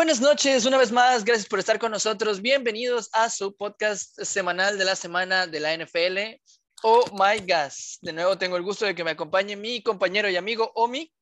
[0.00, 2.40] Buenas noches, una vez más, gracias por estar con nosotros.
[2.40, 6.40] Bienvenidos a su podcast semanal de la semana de la NFL.
[6.82, 7.98] Oh my gas.
[8.00, 11.12] De nuevo tengo el gusto de que me acompañe mi compañero y amigo Omi.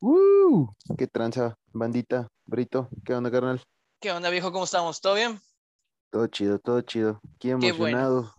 [0.00, 0.68] ¡Uh!
[0.96, 2.28] ¡Qué tranza, bandita!
[2.44, 3.60] Brito, ¿qué onda, carnal?
[4.00, 4.52] ¿Qué onda, viejo?
[4.52, 5.00] ¿Cómo estamos?
[5.00, 5.40] ¿Todo bien?
[6.12, 7.20] Todo chido, todo chido.
[7.40, 7.98] Qué Qué bueno.
[7.98, 8.34] emocionado.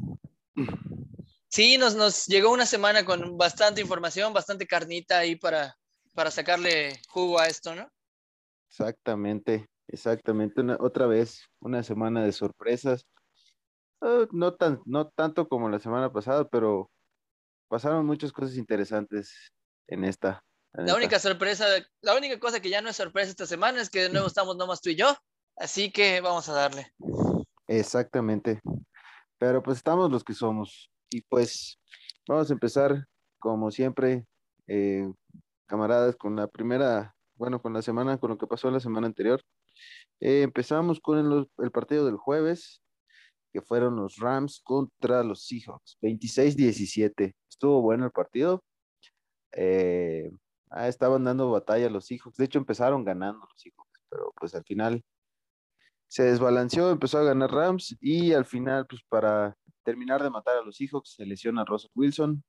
[1.49, 5.77] Sí, nos, nos llegó una semana con bastante información, bastante carnita ahí para,
[6.15, 7.91] para sacarle jugo a esto, ¿no?
[8.69, 10.61] Exactamente, exactamente.
[10.61, 13.05] Una- otra vez, una semana de sorpresas.
[14.01, 16.89] Ah, no tan, no tanto como la semana pasada, pero
[17.69, 19.51] pasaron muchas cosas interesantes
[19.87, 20.41] en esta.
[20.73, 20.95] La la neta.
[20.97, 21.65] única sorpresa,
[22.01, 24.57] la única cosa que ya no es sorpresa esta semana es que de nuevo estamos
[24.57, 25.15] nomás tú y yo.
[25.57, 26.91] Así que vamos a darle.
[27.67, 28.61] Exactamente.
[29.37, 30.89] Pero pues estamos los que somos.
[31.09, 31.77] Y pues
[32.27, 33.05] vamos a empezar,
[33.39, 34.25] como siempre,
[34.67, 35.11] eh,
[35.67, 39.41] camaradas, con la primera, bueno, con la semana, con lo que pasó la semana anterior.
[40.21, 41.17] Eh, empezamos con
[41.57, 42.83] el, partido del jueves,
[43.51, 47.35] que fueron los Rams contra los Seahawks, 26-17.
[47.49, 48.63] Estuvo bueno el partido.
[49.51, 50.31] Eh,
[50.69, 52.37] ah, estaban dando batalla los Seahawks.
[52.37, 55.03] De hecho, empezaron ganando los Seahawks, pero pues al final
[56.07, 60.61] se desbalanceó, empezó a ganar Rams y al final, pues para terminar de matar a
[60.61, 62.43] los Seahawks, se lesiona Russell Wilson,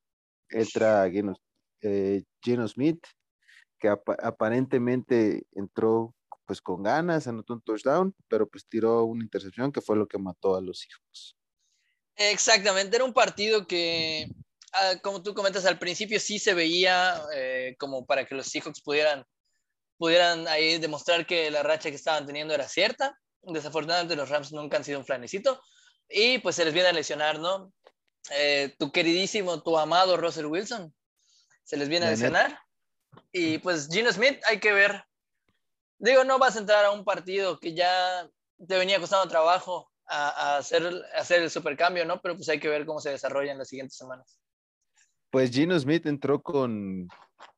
[0.51, 1.35] entra Geno,
[1.81, 2.23] eh,
[2.67, 3.03] Smith,
[3.79, 9.73] que apa- aparentemente entró pues con ganas, anotó un touchdown, pero pues tiró una intercepción
[9.73, 11.37] que fue lo que mató a los Seahawks.
[12.17, 14.29] Exactamente, era un partido que,
[14.73, 18.83] ah, como tú comentas, al principio sí se veía eh, como para que los Seahawks
[18.83, 19.25] pudieran,
[19.97, 23.19] pudieran ahí demostrar que la racha que estaban teniendo era cierta.
[23.43, 25.61] Desafortunadamente los Rams nunca han sido un flanecito
[26.09, 27.73] y pues se les viene a lesionar, ¿no?
[28.31, 30.95] Eh, tu queridísimo, tu amado Russell Wilson
[31.65, 32.59] se les viene a lesionar
[33.33, 35.05] y pues Gino Smith hay que ver.
[36.03, 38.29] Digo, no vas a entrar a un partido que ya
[38.67, 40.85] te venía costando trabajo a, a hacer,
[41.15, 42.21] a hacer el supercambio, ¿no?
[42.21, 44.41] Pero pues hay que ver cómo se desarrolla en las siguientes semanas.
[45.31, 47.07] Pues Geno Smith entró con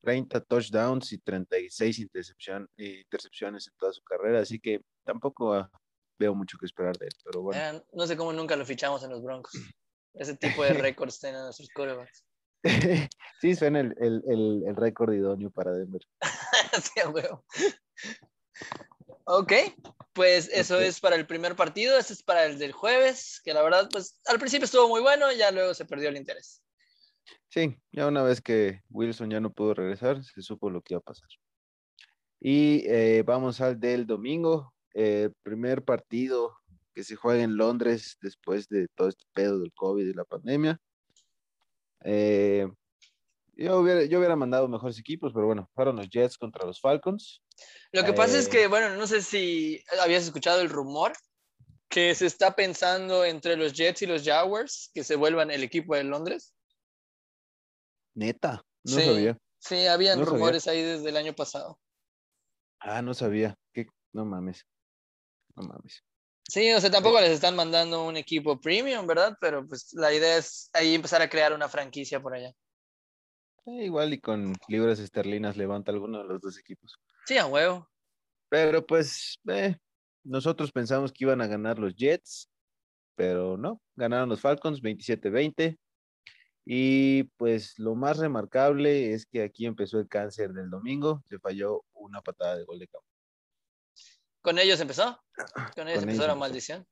[0.02, 5.70] 30 touchdowns y 36 intercepción, eh, intercepciones en toda su carrera, así que tampoco ah,
[6.18, 7.60] veo mucho que esperar de él, pero bueno.
[7.60, 9.54] Eh, no sé cómo nunca lo fichamos en los Broncos.
[10.12, 12.24] Ese tipo de récords tienen nuestros quarterbacks.
[13.40, 16.02] sí, suena el, el, el, el récord idóneo para Denver.
[16.74, 17.00] Sí.
[19.24, 19.52] Ok,
[20.12, 21.98] pues eso es para el primer partido.
[21.98, 25.32] Este es para el del jueves, que la verdad, pues al principio estuvo muy bueno,
[25.32, 26.62] ya luego se perdió el interés.
[27.48, 30.98] Sí, ya una vez que Wilson ya no pudo regresar, se supo lo que iba
[30.98, 31.28] a pasar.
[32.40, 36.56] Y eh, vamos al del domingo, el primer partido
[36.94, 40.78] que se juega en Londres después de todo este pedo del COVID y la pandemia.
[42.04, 42.68] Eh,
[43.56, 47.42] yo, hubiera, yo hubiera mandado mejores equipos, pero bueno, fueron los Jets contra los Falcons.
[47.92, 48.50] Lo que pasa es Eh.
[48.50, 51.12] que, bueno, no sé si habías escuchado el rumor
[51.88, 55.94] que se está pensando entre los Jets y los Jaguars que se vuelvan el equipo
[55.94, 56.54] de Londres.
[58.14, 59.04] Neta, no Sí.
[59.04, 59.38] sabía.
[59.58, 60.38] Sí, habían No sabía.
[60.38, 61.78] rumores ahí desde el año pasado.
[62.80, 63.56] Ah, no sabía.
[63.72, 63.86] ¿Qué?
[64.12, 64.66] No mames.
[65.56, 66.02] No mames.
[66.46, 69.36] Sí, o sea, tampoco les están mandando un equipo premium, ¿verdad?
[69.40, 72.52] Pero pues la idea es ahí empezar a crear una franquicia por allá.
[73.66, 76.98] Eh, igual y con libras esterlinas levanta alguno de los dos equipos.
[77.26, 77.88] Sí, a huevo.
[78.50, 79.76] Pero pues eh,
[80.22, 82.50] nosotros pensamos que iban a ganar los Jets,
[83.14, 85.78] pero no, ganaron los Falcons 27-20.
[86.66, 91.84] Y pues lo más remarcable es que aquí empezó el cáncer del domingo, se falló
[91.92, 93.06] una patada de gol de campo.
[94.40, 95.22] ¿Con ellos empezó?
[95.74, 96.86] Con ellos Con empezó ellos la maldición.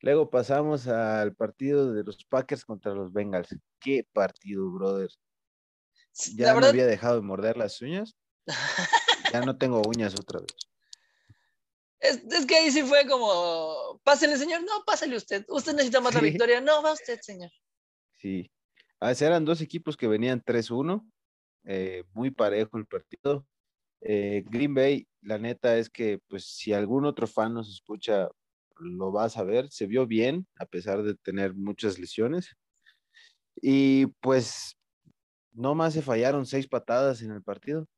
[0.00, 3.56] Luego pasamos al partido de los Packers contra los Bengals.
[3.80, 5.10] Qué partido, brother.
[6.34, 8.14] Ya la me verdad, había dejado de morder las uñas.
[9.34, 10.54] Ya no tengo uñas otra vez.
[12.00, 14.62] es, es que ahí sí fue como, pásele, señor.
[14.62, 15.44] No, pásele usted.
[15.48, 16.26] Usted necesita más la Sí.
[16.30, 16.60] victoria.
[16.60, 17.50] No, va usted, señor.
[18.18, 18.50] Sí.
[19.00, 21.04] A veces eran dos equipos que venían 3-1.
[21.68, 23.44] eh, muy parejo el partido.
[24.00, 28.28] Eh, Green Bay, la neta es que, pues, si algún otro fan nos escucha,
[28.78, 29.68] lo va a saber.
[29.72, 32.54] Se vio bien, a pesar de tener muchas lesiones.
[33.60, 34.76] Y pues,
[35.56, 37.88] no más se fallaron seis patadas en el partido.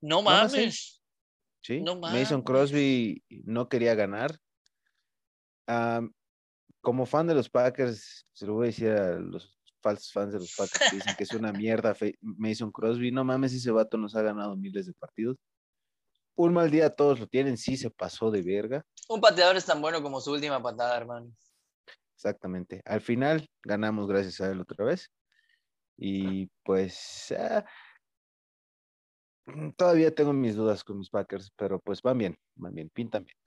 [0.00, 1.02] No más mames.
[1.62, 1.80] ¿sí?
[1.80, 2.44] No Mason mames.
[2.44, 4.38] Crosby no quería ganar.
[6.80, 10.38] Como fan de los Packers, se lo voy a decir a los falsos fans de
[10.40, 13.10] los Packers que dicen que es una mierda Mason Crosby.
[13.10, 15.36] No mames, ese vato nos ha ganado miles de partidos.
[16.36, 18.84] Un mal día todos lo tienen, sí se pasó de verga.
[19.08, 21.32] Un pateador es tan bueno como su última patada, hermano.
[22.14, 22.82] Exactamente.
[22.84, 25.10] Al final ganamos gracias a él otra vez.
[25.98, 27.64] Y pues ah,
[29.46, 33.24] Mm, todavía tengo mis dudas con mis Packers, pero pues van bien, van bien, pintan
[33.24, 33.38] bien.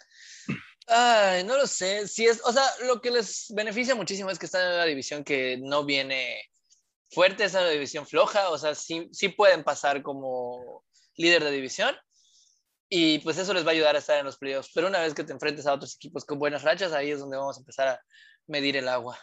[0.87, 2.07] Ay, no lo sé.
[2.07, 5.23] Si es, o sea, lo que les beneficia muchísimo es que están en una división
[5.23, 6.41] que no viene
[7.11, 10.85] fuerte, es una división floja, o sea, sí, sí pueden pasar como
[11.15, 11.95] líder de división
[12.87, 14.71] y pues eso les va a ayudar a estar en los playoffs.
[14.73, 17.37] Pero una vez que te enfrentes a otros equipos con buenas rachas, ahí es donde
[17.37, 18.01] vamos a empezar a
[18.47, 19.19] medir el agua.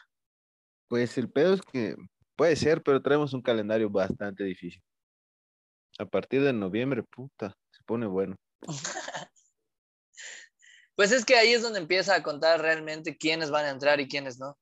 [0.88, 1.96] Pues el pedo es que
[2.36, 4.82] puede ser, pero traemos un calendario bastante difícil.
[5.98, 8.36] A partir de noviembre, puta, se pone bueno.
[10.94, 14.08] pues es que ahí es donde empieza a contar realmente quiénes van a entrar y
[14.08, 14.58] quiénes no.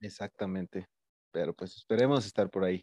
[0.00, 0.88] Exactamente,
[1.32, 2.82] pero pues esperemos estar por ahí.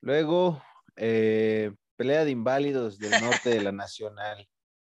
[0.00, 0.62] Luego,
[0.96, 4.48] eh, pelea de inválidos del norte de la Nacional,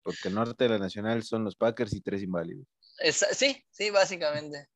[0.02, 2.66] porque el norte de la Nacional son los Packers y tres inválidos.
[3.32, 4.68] sí, sí, básicamente.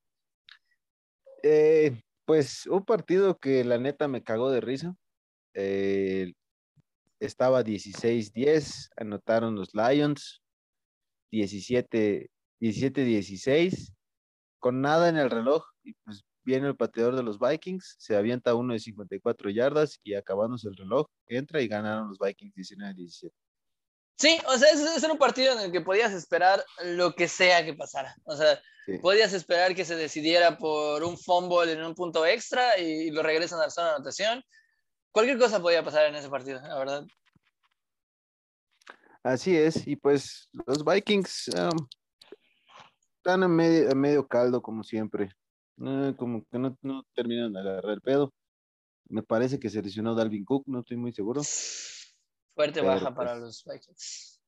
[1.42, 4.94] Eh, pues un partido que la neta me cagó de risa.
[5.54, 6.34] Eh,
[7.20, 10.42] estaba 16-10, anotaron los Lions,
[11.32, 13.94] 17-16,
[14.58, 18.54] con nada en el reloj, y pues viene el pateador de los Vikings, se avienta
[18.54, 23.32] uno de 54 yardas y acabándose el reloj, entra y ganaron los Vikings 19-17.
[24.18, 27.64] Sí, o sea, ese era un partido en el que podías esperar lo que sea
[27.64, 28.14] que pasara.
[28.24, 28.58] O sea,
[29.02, 33.60] podías esperar que se decidiera por un fumble en un punto extra y lo regresan
[33.60, 34.42] a la zona de anotación.
[35.12, 37.06] Cualquier cosa podía pasar en ese partido, la verdad.
[39.22, 41.86] Así es, y pues los Vikings um,
[43.16, 45.30] están a medio, medio caldo como siempre.
[46.16, 48.32] como que no, no terminan de agarrar el pedo.
[49.08, 51.42] Me parece que se lesionó Dalvin Cook, no estoy muy seguro.
[52.56, 54.40] Fuerte baja para pues, los Vikings.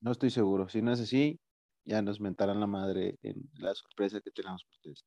[0.00, 0.68] No estoy seguro.
[0.68, 1.40] Si no es así,
[1.84, 5.04] ya nos mentarán la madre en la sorpresa que tenemos por ustedes.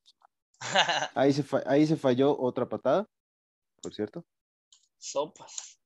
[1.15, 3.07] ahí, se ahí se falló otra patada,
[3.81, 4.25] por cierto.
[4.97, 5.79] Sopas.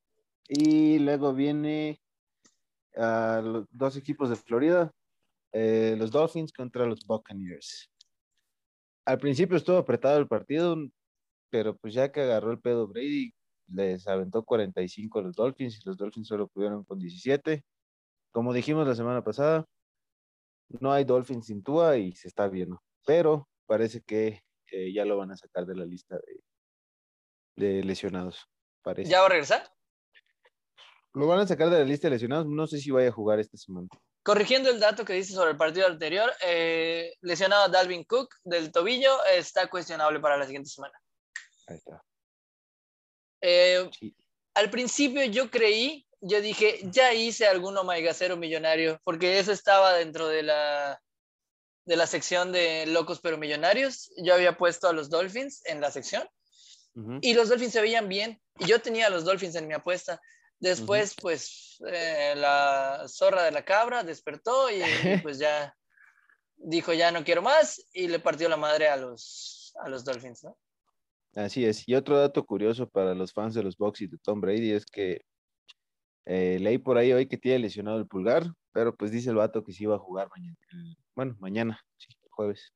[0.48, 2.02] Y luego viene
[2.96, 4.92] a los dos equipos de Florida,
[5.52, 7.88] eh, los Dolphins contra los Buccaneers.
[9.06, 10.76] Al principio estuvo apretado el partido,
[11.52, 13.32] pero pues ya que agarró el pedo Brady,
[13.68, 17.64] les aventó 45 a los Dolphins y los Dolphins solo pudieron con 17.
[18.32, 19.66] Como dijimos la semana pasada,
[20.80, 25.18] no hay Dolphins sin Tua y se está viendo, pero parece que eh, ya lo
[25.18, 26.20] van a sacar de la lista
[27.56, 28.48] de, lesionados.
[28.82, 29.10] Parece.
[29.10, 29.72] ¿Ya va a regresar?
[31.14, 33.40] Lo van a sacar de la lista de lesionados, no sé si vaya a jugar
[33.40, 33.88] esta semana.
[34.24, 39.24] Corrigiendo el dato que dice sobre el partido anterior, eh, lesionado Dalvin Cook del tobillo
[39.26, 40.98] está cuestionable para la siguiente semana.
[41.68, 42.04] Ahí está.
[43.46, 43.90] Eh,
[44.54, 50.30] al principio yo creí, yo dije, ya hice algún omaigacero millonario, porque eso estaba dentro
[50.30, 51.02] de la,
[51.86, 54.10] de la sección de locos pero millonarios.
[54.18, 56.28] Yo había puesto a los Dolphins en la sección
[57.22, 60.22] y los Dolphins se veían bien y yo tenía a los Dolphins en mi apuesta.
[60.60, 64.82] Después, pues, eh, la zorra de la cabra despertó y,
[65.22, 65.76] pues ya
[66.56, 70.46] dijo, ya no quiero más y le partió la madre a los, a los Dolphins,
[70.46, 70.58] ¿no?
[71.36, 71.88] Así es.
[71.88, 74.86] Y otro dato curioso para los fans de los Bucks y de Tom Brady es
[74.86, 75.26] que
[76.26, 79.64] eh, leí por ahí hoy que tiene lesionado el pulgar, pero pues dice el vato
[79.64, 80.58] que sí iba a jugar mañana.
[81.16, 82.72] Bueno, mañana, sí, jueves.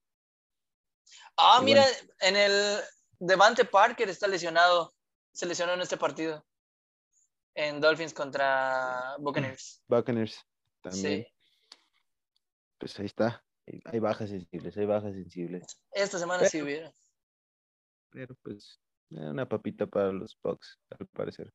[1.38, 1.86] Ah, mira,
[2.22, 2.80] en el
[3.20, 4.94] Devante Parker está lesionado.
[5.32, 6.46] Se lesionó en este partido.
[7.54, 9.84] En Dolphins contra Buccaneers.
[9.88, 10.44] Buccaneers
[10.82, 11.24] también.
[11.24, 11.28] Sí.
[12.80, 13.44] Pues ahí está.
[13.86, 15.80] Hay bajas sensibles, hay bajas sensibles.
[15.92, 16.92] Esta semana sí hubiera
[18.12, 21.52] pero pues una papita para los Bucks, al parecer.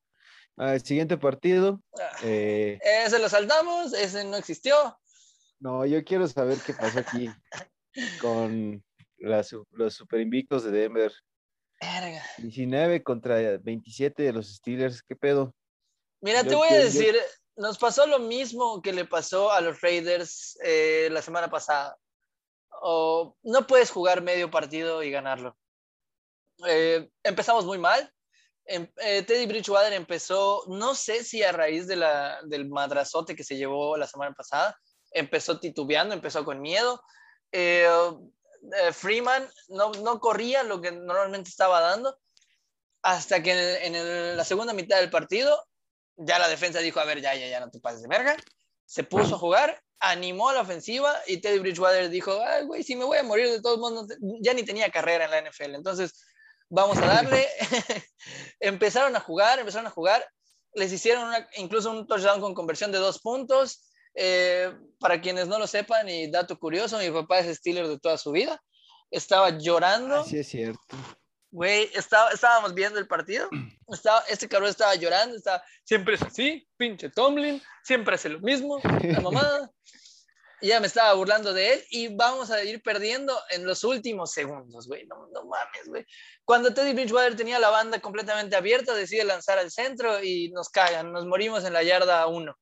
[0.57, 1.83] el siguiente partido.
[1.99, 4.75] Ah, eh, ese lo saltamos, ese no existió.
[5.61, 7.29] No, yo quiero saber qué pasó aquí
[8.21, 8.83] con
[9.19, 11.13] los super invictos de Denver.
[12.39, 15.55] 19 contra 27 de los Steelers, ¿qué pedo?
[16.21, 17.17] Mira, te voy a decir,
[17.57, 21.97] nos pasó lo mismo que le pasó a los Raiders eh, la semana pasada.
[22.81, 25.57] O no puedes jugar medio partido y ganarlo.
[26.67, 28.13] Eh, empezamos muy mal.
[28.65, 33.45] Em, eh, Teddy Bridgewater empezó, no sé si a raíz de la, del madrazote que
[33.45, 34.79] se llevó la semana pasada,
[35.11, 37.03] empezó titubeando, empezó con miedo.
[37.51, 37.89] Eh,
[38.93, 42.17] Freeman no, no, corría lo que normalmente estaba dando,
[43.03, 45.67] hasta que en, la segunda mitad del partido,
[46.17, 48.37] ya la defensa dijo, a ver, ya, ya, ya, no te pases de verga.
[48.87, 52.95] Se puso a jugar, animó a la ofensiva y Teddy Bridgewater dijo, ay, güey, si
[52.95, 54.07] me voy a morir de todos modos,
[54.41, 55.75] ya ni tenía carrera en la NFL.
[55.75, 56.13] Entonces,
[56.73, 57.47] vamos a darle.
[58.61, 60.27] empezaron a jugar, empezaron a jugar.
[60.75, 63.89] Les hicieron incluso un touchdown con conversión de dos puntos.
[64.15, 68.19] Eh, para quienes no lo sepan, y dato curioso, mi papá es Steeler de toda
[68.19, 68.61] su vida.
[69.11, 70.25] Estaba llorando.
[70.25, 70.97] Sí, es cierto.
[71.51, 73.51] Güey, estaba, estábamos viendo el partido
[73.89, 78.81] Estaba, este cabrón estaba llorando, estaba, siempre es así, pinche Tomlin, siempre hace lo mismo,
[78.83, 79.71] la mamada.
[80.63, 84.87] Ya me estaba burlando de él y vamos a ir perdiendo en los últimos segundos,
[84.87, 85.05] güey.
[85.07, 86.07] No, mames, güey.
[86.45, 91.13] Cuando Teddy Bridgewater tenía la banda completamente abierta, decide lanzar al centro y nos cagan,
[91.13, 92.57] nos morimos en la yarda 1.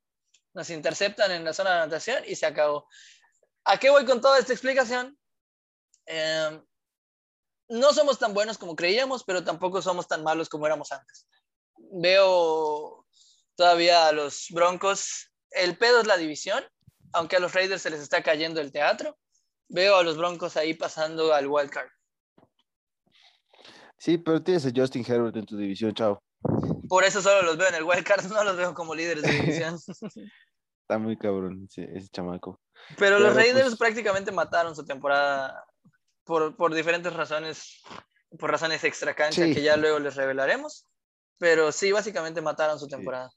[0.54, 2.88] Nos interceptan en la zona de anotación y se acabó.
[3.64, 5.19] ¿A qué voy con toda esta explicación?
[6.07, 6.59] Eh,
[7.69, 11.28] no somos tan buenos como creíamos, pero tampoco somos tan malos como éramos antes.
[11.76, 13.07] Veo
[13.57, 15.30] todavía a los Broncos.
[15.50, 16.64] El pedo es la división,
[17.12, 19.17] aunque a los Raiders se les está cayendo el teatro.
[19.69, 21.88] Veo a los Broncos ahí pasando al wild card.
[23.99, 26.23] Sí, pero tienes a Justin Herbert en tu división, chao.
[26.88, 29.33] Por eso solo los veo en el wild card, no los veo como líderes de
[29.33, 29.79] división.
[30.83, 32.61] Está muy cabrón ese, chamaco.
[32.99, 35.64] Pero, los Raiders pues prácticamente mataron su temporada
[36.25, 37.81] por, diferentes razones,
[38.38, 40.88] por razones extra cancha que ya luego les revelaremos.
[41.38, 43.31] Pero sí, básicamente mataron su temporada.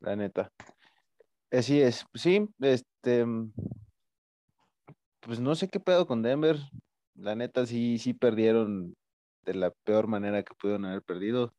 [0.00, 0.52] La neta.
[1.50, 2.04] Así es.
[2.14, 3.24] Sí, este.
[5.20, 6.56] Pues no sé qué pedo con Denver.
[7.14, 8.94] La neta, sí, sí perdieron
[9.42, 11.54] de la peor manera que pudieron haber perdido.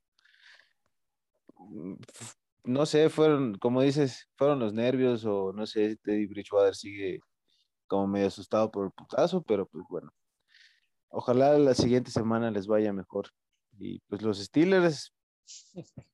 [2.63, 7.19] No sé, fueron, como dices, fueron los nervios o no sé, Teddy Bridgewater sigue
[7.88, 10.12] como medio asustado por el putazo, pero pues bueno.
[11.10, 13.27] Ojalá la siguiente semana les vaya mejor.
[13.79, 15.13] Y pues los Steelers,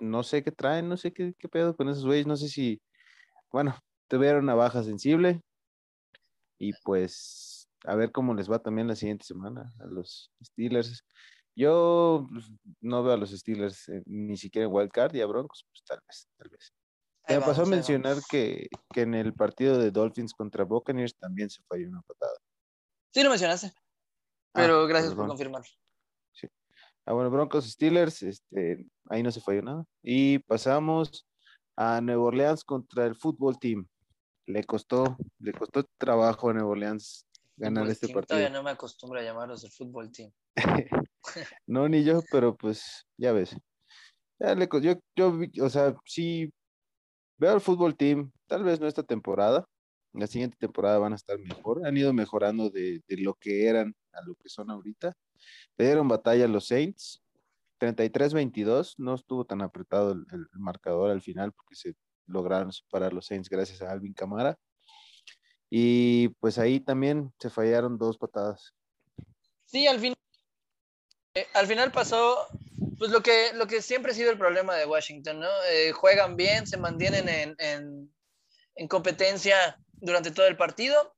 [0.00, 2.80] no sé qué traen, no sé qué, qué pedo con esos güeyes, no sé si,
[3.56, 3.74] bueno,
[4.06, 5.40] tuvieron una baja sensible.
[6.58, 11.02] Y pues a ver cómo les va también la siguiente semana a los Steelers.
[11.56, 15.64] Yo pues, no veo a los Steelers eh, ni siquiera en Wildcard y a Broncos,
[15.70, 16.74] pues tal vez, tal vez.
[17.30, 21.88] Me pasó a mencionar que, en el partido de Dolphins contra Buccaneers también se falló
[21.88, 22.36] una patada.
[23.10, 23.68] Sí, lo mencionaste.
[23.68, 25.64] Ah, pero gracias por confirmar.
[26.32, 26.46] Sí.
[27.06, 29.84] Ah, bueno, Broncos Steelers, este, ahí no se falló nada.
[30.02, 31.26] Y pasamos
[31.76, 33.86] a Nueva Orleans contra el fútbol team.
[34.46, 38.38] Le costó, le costó trabajo a Nueva Orleans ganar este partido.
[38.38, 40.32] Todavía no me acostumbro a llamarlos el fútbol team.
[41.66, 43.56] no, ni yo, pero pues ya ves.
[44.38, 46.52] Ya le, yo, yo, o sea, sí
[47.38, 49.68] Veo al fútbol team, tal vez no esta temporada,
[50.14, 54.22] la siguiente temporada van a estar mejor, han ido mejorando de, lo que eran a
[54.22, 55.12] lo que son ahorita.
[55.76, 57.22] Le dieron batalla a los Saints,
[57.78, 61.94] 33-22, no estuvo tan apretado el, marcador al final porque se
[62.26, 64.58] lograron separar los Saints gracias a Alvin Camara.
[65.68, 68.72] Y pues ahí también se fallaron dos patadas.
[69.64, 70.18] Sí, al final,
[71.34, 72.36] eh, al final pasó
[72.98, 75.48] pues lo que, lo que siempre ha sido el problema de Washington, ¿no?
[75.70, 78.14] Eh, juegan bien, se mantienen en, en,
[78.74, 81.16] en, competencia durante todo el partido,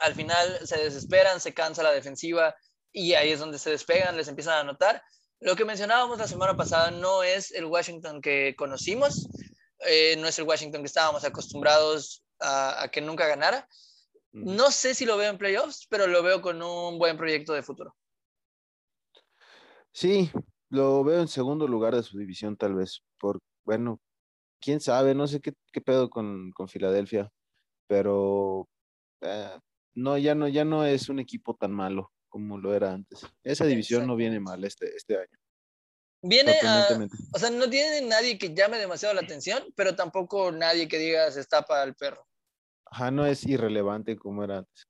[0.00, 2.54] al final se desesperan, se cansa la defensiva
[2.92, 5.02] y ahí es donde se despegan, les empiezan a anotar.
[5.40, 9.26] Lo que mencionábamos la semana pasada no es el Washington que conocimos,
[9.88, 13.66] eh, no es el Washington que estábamos acostumbrados a, a que nunca ganara.
[14.32, 17.62] No sé si lo veo en playoffs, pero lo veo con un buen proyecto de
[17.62, 17.96] futuro.
[19.92, 20.30] Sí,
[20.68, 23.02] lo veo en segundo lugar de su división, tal vez.
[23.18, 23.98] Por, bueno,
[24.60, 27.32] quién sabe, no sé qué, qué pedo con, con, Filadelfia,
[27.88, 28.68] pero
[29.22, 29.58] eh,
[29.94, 33.26] no, ya no, ya no es un equipo tan malo como lo era antes.
[33.44, 35.38] Esa división no viene mal este, este año.
[36.22, 36.86] Viene a,
[37.32, 41.30] o sea, no tiene nadie que llame demasiado la atención, pero tampoco nadie que diga
[41.30, 42.26] se está para el perro.
[42.86, 44.86] Ajá, no es irrelevante como era antes.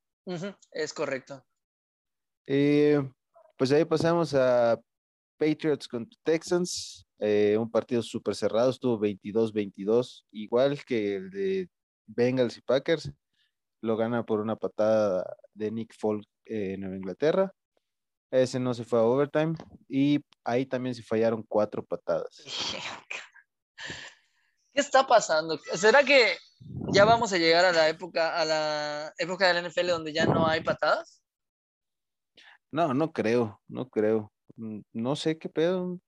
[0.72, 1.44] es correcto.
[2.46, 3.00] Eh,
[3.56, 4.80] pues ahí pasamos a
[5.38, 11.68] Patriots contra Texans, eh, un partido súper cerrado, estuvo 22-22, igual que el de
[12.06, 13.12] Bengals y Packers,
[13.82, 17.52] lo gana por una patada de Nick Folk en Nueva Inglaterra.
[18.30, 19.54] Ese no se fue a overtime
[19.88, 22.42] y ahí también se fallaron cuatro patadas.
[24.72, 25.58] ¿Qué está pasando?
[25.74, 26.36] ¿Será que
[26.92, 30.46] ya vamos a llegar a la época, a la época del NFL donde ya no
[30.46, 31.22] hay patadas?
[32.70, 34.32] No, no creo, no creo.
[34.56, 35.98] No sé qué pedo.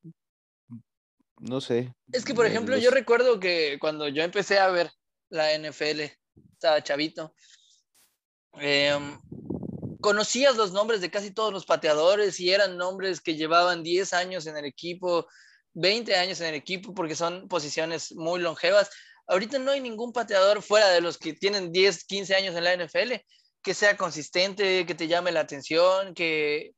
[1.39, 1.93] No sé.
[2.13, 4.93] Es que, por ejemplo, yo recuerdo que cuando yo empecé a ver
[5.29, 6.03] la NFL,
[6.53, 7.35] estaba chavito,
[8.55, 9.19] em,
[10.01, 14.47] conocías los nombres de casi todos los pateadores y eran nombres que llevaban 10 años
[14.47, 15.27] en el equipo,
[15.75, 18.91] 20 años en el equipo, porque son posiciones muy longevas.
[19.27, 22.75] Ahorita no hay ningún pateador fuera de los que tienen 10, 15 años en la
[22.75, 23.23] NFL
[23.63, 26.73] que sea consistente, que te llame la atención, que,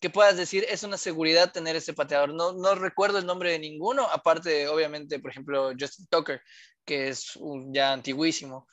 [0.00, 2.34] que puedas decir, es una seguridad tener ese pateador.
[2.34, 6.40] No, no recuerdo el nombre de ninguno, aparte, obviamente, por ejemplo, Justin Tucker,
[6.84, 8.68] que es un, ya antiguísimo.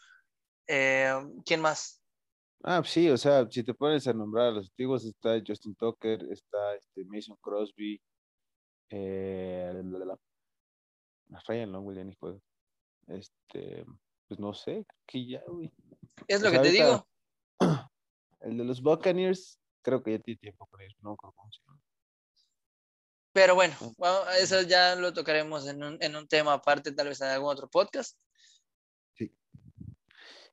[0.68, 1.14] Eh,
[1.46, 2.02] ¿Quién más?
[2.64, 6.24] Ah, sí, o sea, si te pones a nombrar a los antiguos, está Justin Tucker,
[6.32, 8.02] está este Mason Crosby,
[8.90, 12.40] Eh, la, la, Ryan ya ni juega.
[13.08, 13.86] Este,
[14.28, 15.72] pues no sé, que ya, güey.
[16.28, 17.08] Es lo que te digo.
[18.42, 21.34] El de los Buccaneers, creo que ya tiene tiempo con ellos, no creo
[23.32, 23.76] Pero bueno,
[24.40, 27.68] eso ya lo tocaremos en un, en un tema aparte, tal vez en algún otro
[27.68, 28.18] podcast.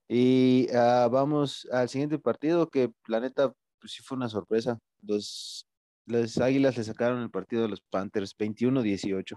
[0.09, 4.78] Y uh, vamos al siguiente partido, que la neta, pues sí fue una sorpresa.
[5.02, 5.66] Los,
[6.06, 9.37] las Águilas le sacaron el partido de los Panthers 21-18.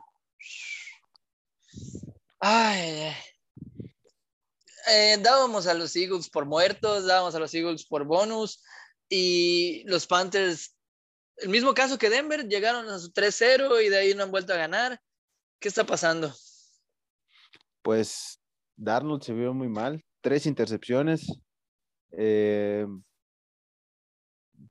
[2.40, 3.14] Ay,
[4.88, 8.62] eh, dábamos a los Eagles por muertos, dábamos a los Eagles por bonus
[9.10, 10.76] y los Panthers,
[11.38, 14.54] el mismo caso que Denver, llegaron a su 3-0 y de ahí no han vuelto
[14.54, 15.02] a ganar.
[15.60, 16.32] ¿Qué está pasando?
[17.82, 18.40] Pues
[18.76, 21.40] Darnold se vio muy mal, tres intercepciones.
[22.10, 22.88] Eh,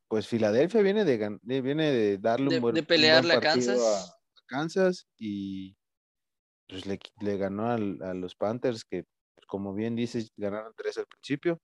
[0.09, 3.81] pues Filadelfia viene de, viene de darle un buen, de pelearle a Kansas.
[3.81, 5.77] A, Kansas y
[6.69, 9.05] pues le, le ganó a los Panthers que
[9.47, 11.63] como bien dices, ganaron tres al principio.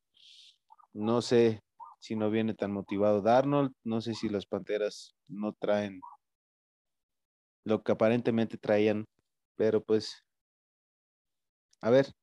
[0.93, 1.61] No sé
[1.99, 6.01] si no viene tan motivado Darnold, no sé si las Panteras no traen
[7.65, 9.07] lo que aparentemente traían,
[9.57, 10.25] pero pues,
[11.81, 12.15] a ver,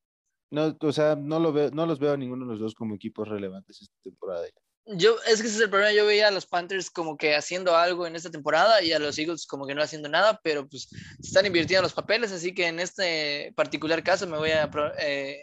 [0.50, 2.94] no, o sea, no lo veo, no los veo a ninguno de los dos como
[2.94, 4.46] equipos relevantes esta temporada.
[4.86, 7.76] Yo, es que ese es el problema, yo veía a los Panthers como que haciendo
[7.76, 10.88] algo en esta temporada y a los Eagles como que no haciendo nada, pero pues
[10.88, 15.38] se están invirtiendo los papeles, así que en este particular caso me voy a eh,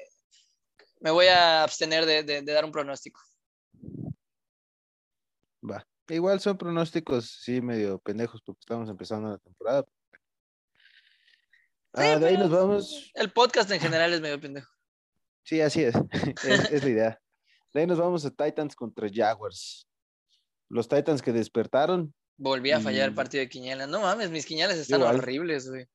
[1.00, 3.21] me voy a abstener de, dar un pronóstico.
[5.63, 5.85] Va.
[6.07, 9.85] Igual son pronósticos, sí, medio pendejos porque estamos empezando la temporada.
[11.93, 13.12] ah, de ahí nos vamos.
[13.13, 14.75] El podcast en general es medio pendejo.
[15.46, 15.96] Sí, así es.
[16.44, 17.22] es, la idea.
[17.74, 19.88] De ahí nos vamos a Titans contra Jaguars.
[20.70, 22.14] Los Titans que despertaron.
[22.38, 23.88] Volví a fallar el partido de Quiñelas.
[23.88, 25.86] No mames, mis Quiñelas están horribles, güey.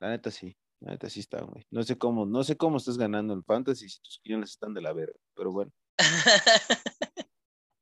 [0.00, 0.54] La neta sí.
[0.84, 1.64] Ahorita sí está, güey.
[1.70, 4.80] No sé cómo, no sé cómo estás ganando el fantasy si tus quiñones están de
[4.80, 5.70] la verga, pero bueno.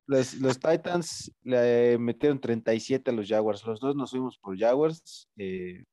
[0.07, 3.65] los, los, Titans le metieron 37 a los Jaguars.
[3.65, 5.29] Los dos nos fuimos por Jaguars.
[5.37, 5.85] Eh,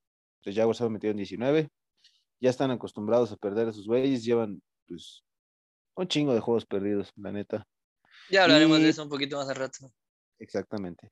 [0.43, 1.69] los Jaguars han metido 19.
[2.41, 4.23] Ya están acostumbrados a perder a sus güeyes.
[4.23, 5.24] Llevan, pues,
[5.95, 7.67] un chingo de juegos perdidos, la neta.
[8.30, 9.91] Ya hablaremos de eso un poquito más al rato.
[10.39, 11.12] Exactamente.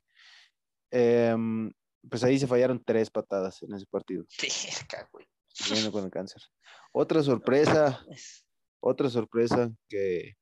[0.92, 1.72] Em,
[2.10, 4.26] pues ahí se fallaron tres patadas en ese partido.
[4.40, 5.28] Sí, güey
[5.92, 6.42] con el cáncer.
[6.92, 8.04] Otra sorpresa,
[8.80, 10.36] otra sorpresa que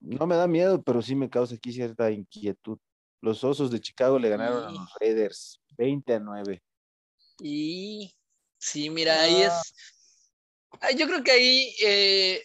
[0.00, 2.78] no me da miedo, pero sí me causa aquí cierta inquietud.
[3.20, 6.62] Los Osos de Chicago le ganaron a los Raiders 20 a 9.
[7.40, 8.14] Y
[8.58, 9.52] sí, mira, ahí es.
[10.96, 12.42] Yo creo que ahí eh,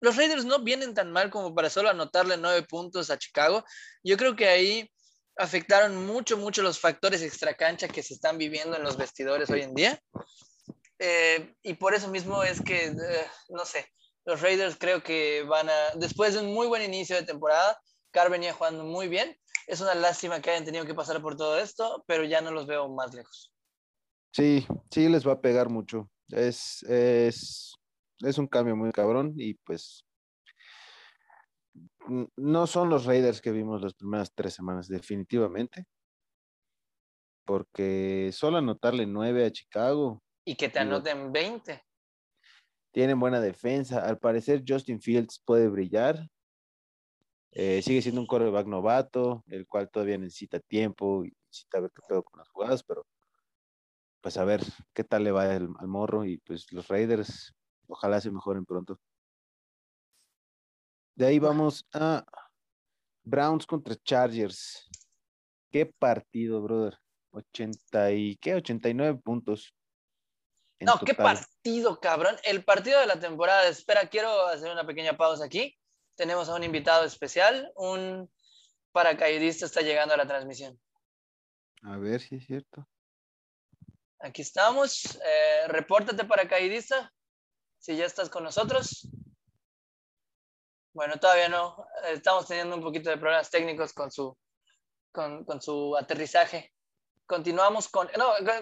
[0.00, 3.64] los Raiders no vienen tan mal como para solo anotarle nueve puntos a Chicago.
[4.02, 4.90] Yo creo que ahí
[5.36, 9.74] afectaron mucho, mucho los factores extracancha que se están viviendo en los vestidores hoy en
[9.74, 10.00] día.
[10.98, 13.86] Eh, y por eso mismo es que, eh, no sé,
[14.26, 18.30] los Raiders creo que van a, después de un muy buen inicio de temporada, Carr
[18.30, 19.38] venía jugando muy bien.
[19.66, 22.66] Es una lástima que hayan tenido que pasar por todo esto, pero ya no los
[22.66, 23.52] veo más lejos.
[24.32, 26.10] Sí, sí les va a pegar mucho.
[26.32, 27.74] Es, es,
[28.20, 30.04] es un cambio muy cabrón y pues
[32.36, 35.86] no son los Raiders que vimos las primeras tres semanas, definitivamente.
[37.44, 41.82] Porque solo anotarle nueve a Chicago y que te anoten 20.
[42.92, 44.04] Tienen buena defensa.
[44.04, 46.28] Al parecer, Justin Fields puede brillar.
[47.52, 52.02] Eh, sigue siendo un quarterback novato, el cual todavía necesita tiempo y necesita ver qué
[52.08, 53.06] pedo con las jugadas, pero
[54.20, 57.54] pues a ver qué tal le va al morro y pues los Raiders,
[57.88, 59.00] ojalá se mejoren pronto.
[61.14, 62.24] De ahí vamos a
[63.22, 64.88] Browns contra Chargers.
[65.70, 66.98] Qué partido, brother.
[67.32, 69.74] 80 y qué 89 puntos.
[70.80, 72.36] No, qué partido, cabrón.
[72.42, 73.68] El partido de la temporada.
[73.68, 75.76] Espera, quiero hacer una pequeña pausa aquí.
[76.16, 77.70] Tenemos a un invitado especial.
[77.76, 78.30] Un
[78.92, 80.80] paracaidista está llegando a la transmisión.
[81.82, 82.88] A ver si es cierto.
[84.20, 85.18] Aquí estamos.
[85.24, 87.12] Eh, repórtate, paracaidista.
[87.78, 89.08] Si ya estás con nosotros.
[90.92, 91.86] Bueno, todavía no.
[92.08, 94.36] Estamos teniendo un poquito de problemas técnicos con su,
[95.12, 96.72] con, con su aterrizaje
[97.30, 98.08] continuamos con,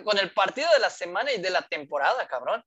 [0.04, 2.62] con el partido de la semana y de la temporada, cabrón.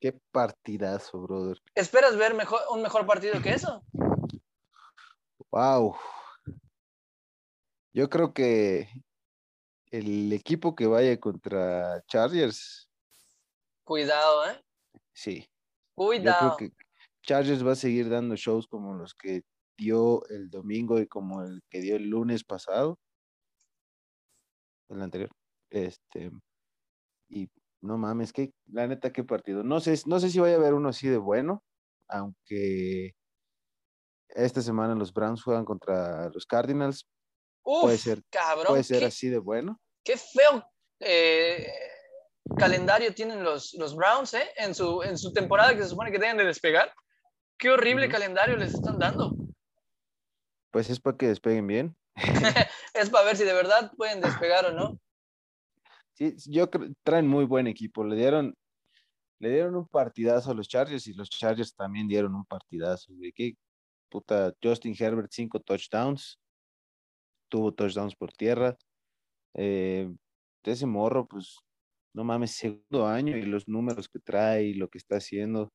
[0.00, 1.60] Qué partidazo, brother.
[1.74, 3.82] ¿Esperas ver mejor, un mejor partido que eso?
[5.50, 5.96] Wow.
[7.92, 8.88] Yo creo que
[9.90, 12.88] el equipo que vaya contra Chargers.
[13.84, 14.60] Cuidado, ¿eh?
[15.12, 15.46] Sí.
[15.94, 16.50] Cuidado.
[16.50, 16.76] Yo creo que
[17.22, 19.42] Chargers va a seguir dando shows como los que
[19.76, 22.98] dio el domingo y como el que dio el lunes pasado
[24.90, 25.30] el anterior.
[25.70, 26.30] Este,
[27.28, 27.48] y
[27.80, 29.62] no mames, que la neta, qué partido.
[29.62, 31.62] No sé, no sé si vaya a haber uno así de bueno,
[32.08, 33.12] aunque
[34.28, 37.06] esta semana los Browns juegan contra los Cardinals.
[37.62, 39.80] Puede ser, cabrón, puede ser así de bueno.
[40.04, 40.64] Qué feo
[41.00, 41.66] eh,
[42.56, 44.48] calendario tienen los, los Browns, ¿eh?
[44.56, 46.92] En su, en su temporada que se supone que deben de despegar.
[47.58, 49.36] Qué horrible calendario les están dando.
[50.70, 51.96] Pues es para que despeguen bien.
[52.94, 54.98] es para ver si de verdad pueden despegar o no.
[56.14, 58.04] Sí, yo creo traen muy buen equipo.
[58.04, 58.56] Le dieron,
[59.38, 63.12] le dieron un partidazo a los Chargers y los Chargers también dieron un partidazo.
[63.34, 63.54] ¿Qué
[64.08, 64.52] puta?
[64.62, 66.39] Justin Herbert, cinco touchdowns.
[67.50, 68.78] Tuvo touchdowns por tierra.
[69.54, 70.10] Eh,
[70.62, 71.58] ese morro, pues,
[72.14, 75.72] no mames, segundo año y los números que trae y lo que está haciendo.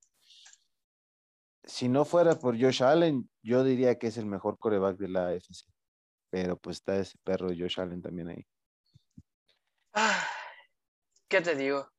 [1.63, 5.27] Si no fuera por Josh Allen, yo diría que es el mejor coreback de la
[5.27, 5.67] AFC.
[6.29, 8.45] Pero pues está ese perro Josh Allen también ahí.
[9.93, 10.27] Ah,
[11.27, 11.94] ¿Qué te digo?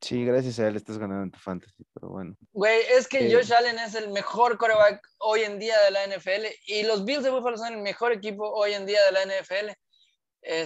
[0.00, 2.34] Sí, gracias a él estás ganando en tu fantasy, pero bueno.
[2.52, 6.06] Güey, es que eh, Josh Allen es el mejor coreback hoy en día de la
[6.06, 9.24] NFL y los Bills de Buffalo son el mejor equipo hoy en día de la
[9.24, 9.66] NFL.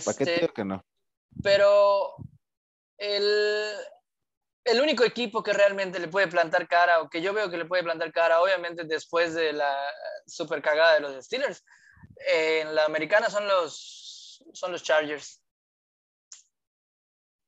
[0.05, 0.85] ¿Para qué este, que no?
[1.43, 2.15] Pero
[2.97, 3.73] el,
[4.65, 7.65] el único equipo que realmente le puede plantar cara, o que yo veo que le
[7.65, 9.77] puede plantar cara, obviamente después de la
[10.29, 11.65] super cagada de los Steelers,
[12.29, 15.41] en la americana son los, son los Chargers.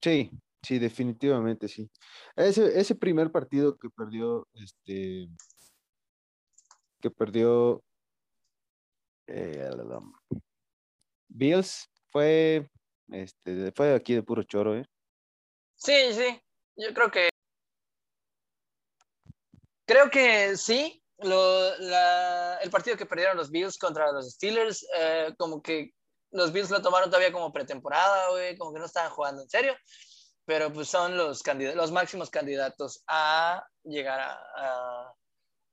[0.03, 0.33] Sí,
[0.67, 1.89] sí, definitivamente sí.
[2.35, 5.29] Ese, ese primer partido que perdió, este,
[7.01, 7.85] que perdió
[9.29, 9.71] eh,
[11.29, 12.69] Bills fue,
[13.13, 14.85] este, fue aquí de puro choro, ¿eh?
[15.77, 16.41] Sí, sí,
[16.77, 17.29] yo creo que.
[19.87, 21.01] Creo que sí.
[21.19, 25.93] el partido que perdieron los Bills contra los Steelers, eh, como que
[26.33, 29.77] los Bills lo tomaron todavía como pretemporada, güey, como que no estaban jugando en serio,
[30.47, 31.43] pero pues son los,
[31.75, 35.13] los máximos candidatos a llegar a,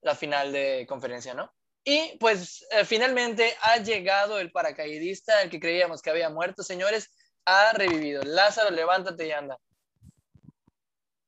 [0.02, 1.50] la final de conferencia, ¿no?
[1.86, 7.10] Y pues eh, finalmente ha llegado el paracaidista, el que creíamos que había muerto, señores,
[7.46, 8.22] ha revivido.
[8.24, 9.58] Lázaro, levántate y anda.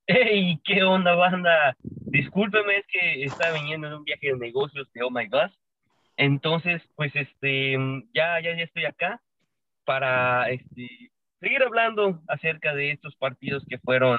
[0.07, 1.75] Hey, ¿qué onda, banda?
[1.81, 5.51] Discúlpeme, es que estaba viniendo de un viaje de negocios de Oh My God.
[6.17, 7.77] Entonces, pues, este,
[8.13, 9.21] ya, ya, ya estoy acá
[9.83, 14.17] para, este, seguir hablando acerca de estos partidos que fueron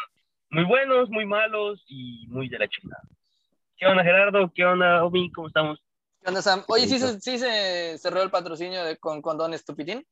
[0.50, 3.02] muy buenos, muy malos y muy de la chingada.
[3.76, 4.50] ¿Qué onda, Gerardo?
[4.54, 5.30] ¿Qué onda, Omi?
[5.32, 5.82] ¿Cómo estamos?
[6.22, 6.64] ¿Qué onda, Sam?
[6.68, 10.06] Oye, ¿sí, ¿sí se cerró el patrocinio de, con Condón Estupitín?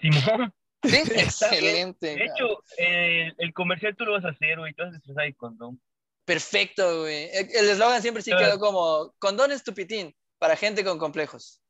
[0.00, 0.52] Simón.
[0.82, 2.14] Sí, excelente.
[2.16, 5.80] De hecho, el comercial tú lo vas a hacer, güey, tú vas a el condón.
[6.24, 7.28] Perfecto, güey.
[7.32, 11.60] El eslogan siempre sí quedó como condón estupitín para gente con complejos.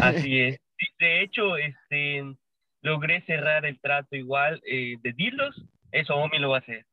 [0.00, 0.58] Así es.
[0.98, 2.24] De hecho, este,
[2.82, 5.62] logré cerrar el trato igual eh, de Dilos.
[5.92, 6.86] Eso Omi lo va a hacer.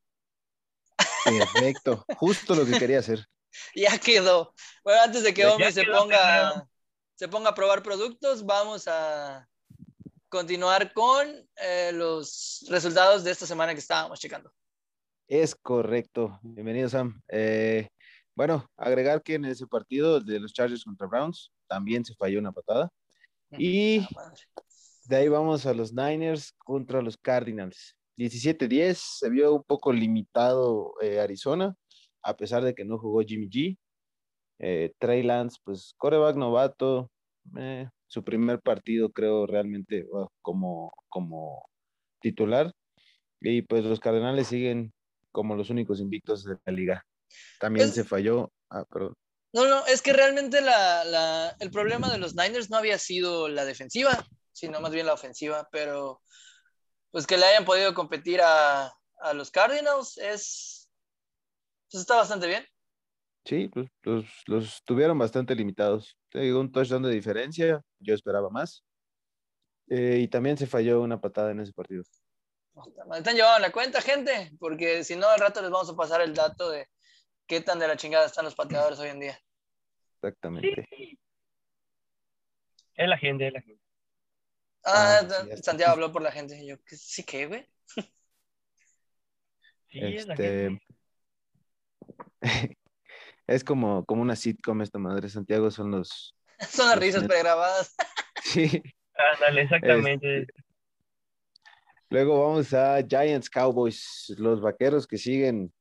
[1.24, 2.06] Perfecto.
[2.16, 3.26] Justo lo que quería hacer.
[3.74, 4.54] Ya quedó.
[4.84, 6.68] Bueno, antes de que Omi se ponga,
[7.16, 9.48] se ponga a probar productos, vamos a,
[10.30, 14.52] continuar con eh, los resultados de esta semana que estábamos checando.
[15.28, 16.40] Es correcto.
[16.42, 17.22] Bienvenido, Sam.
[17.30, 17.90] Eh,
[18.36, 22.52] bueno, agregar que en ese partido de los Chargers contra Browns también se falló una
[22.52, 22.90] patada.
[23.58, 24.06] Y
[25.08, 27.96] de ahí vamos a los Niners contra los Cardinals.
[28.18, 31.76] 17-10, se vio un poco limitado eh, Arizona,
[32.24, 33.78] a pesar de que no jugó Jimmy G.
[35.00, 37.12] Trey Lance, pues coreback novato,
[38.08, 40.08] su primer partido, creo, realmente
[40.42, 41.70] como, como
[42.20, 42.74] titular.
[43.40, 44.92] Y pues los Cardenales siguen
[45.32, 47.06] como los únicos invictos de la liga.
[47.60, 48.52] También se falló.
[48.70, 49.14] Ah, perdón.
[49.54, 53.66] No, no, es que realmente la, el problema de los Niners no había sido la
[53.66, 54.26] defensiva,
[54.58, 56.22] sino más bien la ofensiva, pero
[57.12, 60.90] pues que le hayan podido competir a, a los Cardinals es,
[61.92, 62.66] pues está bastante bien.
[63.46, 66.18] Sí, pues los, los tuvieron bastante limitados.
[66.30, 68.84] Te digo, un touchdown de diferencia, yo esperaba más.
[69.90, 72.04] Eh, y también se falló una patada en ese partido.
[73.14, 76.34] están llevando la cuenta, gente, porque si no, al rato les vamos a pasar el
[76.34, 76.88] dato de
[77.46, 79.40] qué tan de la chingada están los pateadores hoy en día.
[80.16, 80.88] Exactamente.
[82.96, 83.87] Es la gente, es la gente.
[84.90, 86.58] Ah, ah Santiago habló por la gente.
[86.62, 87.68] Y yo, ¿sí qué, güey?
[89.90, 90.82] Sí, es la gente.
[93.48, 96.36] Es como, como una sitcom esta madre, Santiago, son los...
[96.70, 97.96] son las risas pregrabadas.
[98.44, 98.84] sí.
[99.16, 100.42] Ándale, exactamente.
[100.42, 100.54] Este,
[102.10, 105.74] luego vamos a Giants Cowboys, los vaqueros que siguen,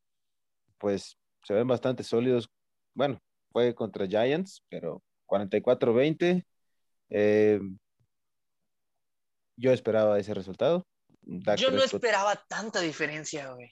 [0.79, 2.49] pues se ven bastante sólidos.
[2.95, 6.47] Bueno, fue contra Giants, pero 44-20.
[7.11, 7.61] Eh,
[9.57, 10.87] yo esperaba ese resultado.
[11.23, 13.71] Dak Yo no esperaba tanta diferencia, güey.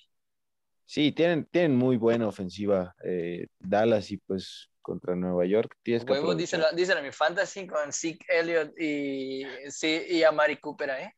[0.87, 5.77] Sí, tienen, tienen muy buena ofensiva eh, Dallas y pues contra Nueva York.
[5.83, 10.59] Tienes Huevo, díselo, díselo a mi fantasy con Zeke Elliott y, sí, y a Mari
[10.59, 11.15] Cooper, ¿eh?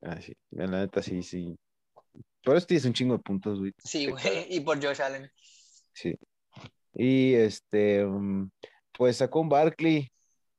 [0.00, 1.54] Ah, sí, la neta sí, sí.
[2.42, 3.72] Por eso tienes un chingo de puntos, güey.
[3.84, 5.30] Sí, güey, y por Josh Allen.
[5.92, 6.16] Sí.
[6.94, 8.50] Y este, mm,
[8.92, 10.10] pues sacó un Barkley,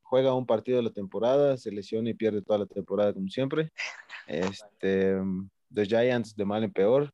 [0.09, 3.71] juega un partido de la temporada, se lesiona y pierde toda la temporada como siempre.
[4.25, 5.13] Este,
[5.69, 7.13] los Giants de mal en peor.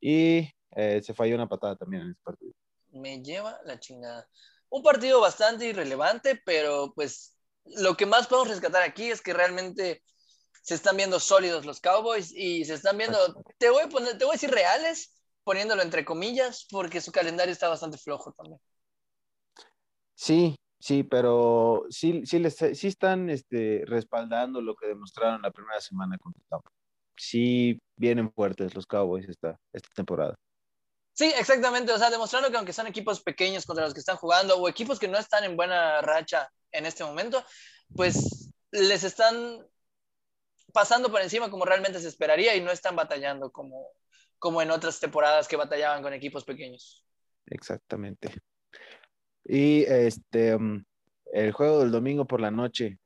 [0.00, 2.52] Y eh, se falló una patada también en ese partido.
[2.92, 4.26] Me lleva la chingada.
[4.70, 10.02] Un partido bastante irrelevante, pero pues lo que más podemos rescatar aquí es que realmente
[10.62, 13.18] se están viendo sólidos los Cowboys y se están viendo,
[13.58, 17.52] te voy a poner, te voy a decir reales, poniéndolo entre comillas, porque su calendario
[17.52, 18.58] está bastante flojo también.
[20.14, 25.80] Sí, sí, pero sí, sí, les, sí están este, respaldando lo que demostraron la primera
[25.80, 26.70] semana contra Tampa.
[27.16, 30.36] Sí vienen fuertes los Cowboys esta, esta temporada.
[31.12, 34.56] Sí, exactamente, o sea, demostrando que aunque son equipos pequeños contra los que están jugando
[34.56, 37.42] o equipos que no están en buena racha en este momento,
[37.96, 39.66] pues les están
[40.72, 43.88] pasando por encima como realmente se esperaría y no están batallando como,
[44.38, 47.04] como en otras temporadas que batallaban con equipos pequeños.
[47.46, 48.34] Exactamente.
[49.48, 50.82] Y este, um,
[51.32, 52.98] el juego del domingo por la noche,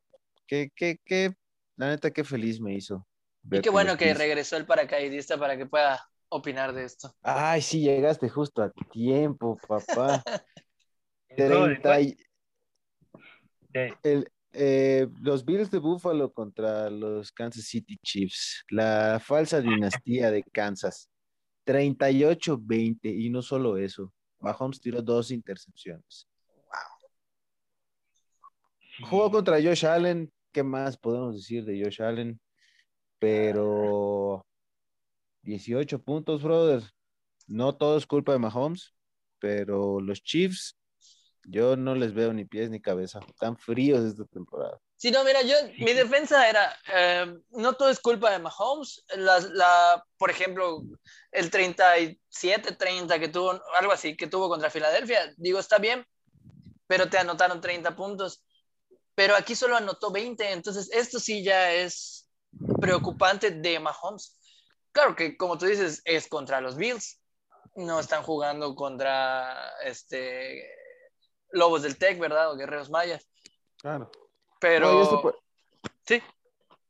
[0.46, 1.34] qué, qué, qué,
[1.76, 3.06] la neta, qué feliz me hizo.
[3.50, 7.12] Y qué bueno que regresó el paracaidista para que pueda opinar de esto.
[7.22, 10.22] Ay, sí, llegaste justo a tiempo, papá.
[11.28, 12.16] El juego de- 30 y-
[14.02, 20.42] el, eh, los Bills de Buffalo contra los Kansas City Chiefs, la falsa dinastía de
[20.42, 21.08] Kansas,
[21.64, 26.26] 38-20 y no solo eso, Mahomes tiró dos intercepciones.
[29.02, 32.40] Jugó contra Josh Allen, ¿qué más podemos decir de Josh Allen?
[33.18, 34.46] Pero
[35.42, 36.82] 18 puntos, brother.
[37.46, 38.94] No todo es culpa de Mahomes,
[39.38, 40.78] pero los Chiefs,
[41.44, 43.20] yo no les veo ni pies ni cabeza.
[43.26, 44.78] Están fríos esta temporada.
[44.96, 49.40] Sí, no, mira, yo, mi defensa era, eh, no todo es culpa de Mahomes, la,
[49.40, 50.82] la, por ejemplo,
[51.32, 56.06] el 37-30 que tuvo, algo así, que tuvo contra Filadelfia, digo, está bien,
[56.86, 58.44] pero te anotaron 30 puntos,
[59.14, 62.28] pero aquí solo anotó 20, entonces esto sí ya es
[62.80, 64.36] preocupante de Mahomes.
[64.92, 67.20] Claro que, como tú dices, es contra los Bills,
[67.76, 70.68] no están jugando contra este,
[71.52, 72.50] Lobos del Tec, ¿verdad?
[72.50, 73.28] O Guerreros Mayas.
[73.76, 74.10] Claro.
[74.60, 76.22] Pero No, este sí,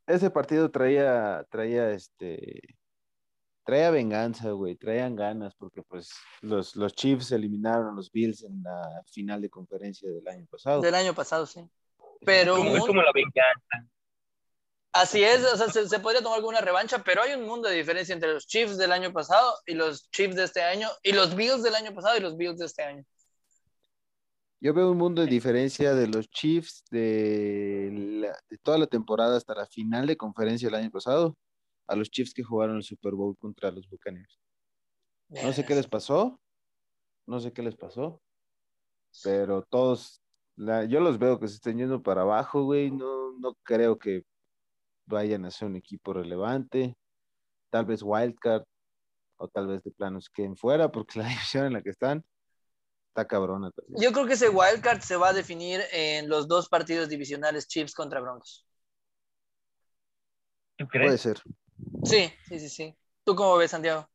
[0.06, 2.60] Ese partido traía, traía este,
[3.64, 8.62] traía venganza, güey, traían ganas, porque pues los, los Chiefs eliminaron a los Bills en
[8.62, 10.80] la final de conferencia del año pasado.
[10.80, 11.70] del año pasado, sí.
[12.24, 13.88] Pero como- es como la venganza.
[14.92, 17.76] así es, o sea, se, se podría tomar alguna revancha, pero hay un mundo de
[17.76, 21.34] diferencia entre los Chiefs del año pasado y los Chiefs de este año, y los
[21.36, 23.04] Bills del año pasado y los Bills de este año.
[24.62, 29.36] Yo veo un mundo de diferencia de los Chiefs de, la- de toda la temporada
[29.36, 31.36] hasta la final de conferencia del año pasado
[31.86, 34.38] a los Chiefs que jugaron el Super Bowl contra los Buccaneers.
[35.28, 36.38] No sé qué les pasó,
[37.26, 38.20] no sé qué les pasó,
[39.22, 40.19] pero todos,
[40.60, 44.24] la- yo los veo que se están yendo para abajo, güey, no, no creo que
[45.06, 46.96] vayan a ser un equipo relevante,
[47.70, 48.64] tal vez wildcard,
[49.38, 52.24] o tal vez de planos queden fuera, porque la división en la que están
[53.08, 54.02] está cabrona también.
[54.02, 57.94] Yo creo que ese wildcard se va a definir en los dos partidos divisionales Chiefs
[57.94, 58.66] contra Broncos.
[60.76, 61.20] ¿Tú Puede crees?
[61.20, 61.40] ser.
[62.04, 62.96] Sí, sí, sí, sí.
[63.24, 64.08] ¿Tú cómo ves, Santiago?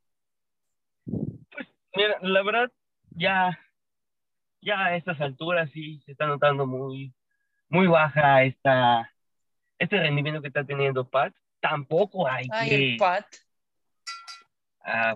[1.95, 2.71] Mira, la verdad,
[3.15, 3.57] ya,
[4.65, 7.13] ya a estas alturas sí se está notando muy,
[7.69, 9.13] muy baja esta,
[9.77, 11.33] este rendimiento que está teniendo Pat.
[11.61, 13.25] Tampoco hay Ay, que el Pat.
[14.83, 15.15] ah,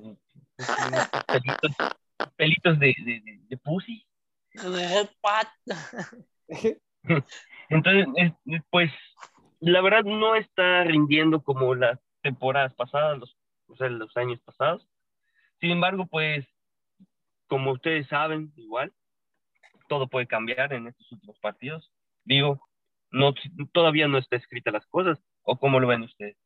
[1.27, 1.71] pelitos,
[2.35, 4.05] pelitos de, de, de, de pussy.
[5.21, 5.47] Pat.
[7.69, 8.91] Entonces, es- es, pues,
[9.59, 14.88] la verdad no está rindiendo como las temporadas pasadas, los, o sea, los años pasados.
[15.59, 16.45] Sin embargo, pues,
[17.47, 18.93] como ustedes saben, igual,
[19.89, 21.91] todo puede cambiar en estos últimos partidos.
[22.23, 22.65] Digo,
[23.12, 23.34] no,
[23.73, 26.38] todavía no está escrita las cosas, o cómo lo ven ustedes.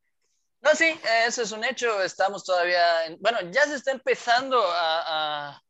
[0.62, 2.02] No, sí, eso es un hecho.
[2.02, 5.62] Estamos todavía, en- bueno, ya se está empezando a, a-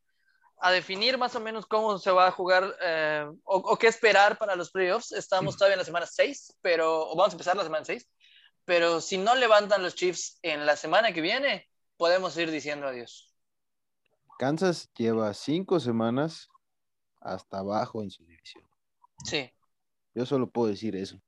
[0.66, 4.38] a definir más o menos cómo se va a jugar eh, o, o qué esperar
[4.38, 5.12] para los playoffs.
[5.12, 8.08] Estamos todavía en la semana 6, pero o vamos a empezar la semana 6.
[8.66, 13.34] Pero si no levantan los Chiefs en la semana que viene, podemos ir diciendo adiós.
[14.40, 16.48] Kansas lleva cinco semanas
[17.24, 18.64] hasta abajo en su división.
[19.26, 19.50] Sí,
[20.14, 21.20] Yo solo puedo decir eso.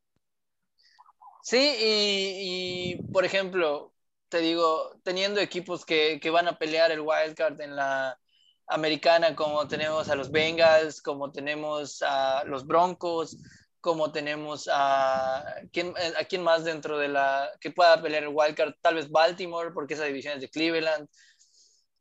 [1.42, 3.94] Sí, y, y, por ejemplo,
[4.30, 8.20] te digo, teniendo equipos que, que van a pelear el wildcard en la
[8.68, 13.38] americana, como tenemos a los Bengals, como tenemos a los Broncos,
[13.80, 18.74] como tenemos a quién, a quién más dentro de la que pueda pelear el wildcard,
[18.82, 21.08] tal vez Baltimore, porque esa división es de Cleveland.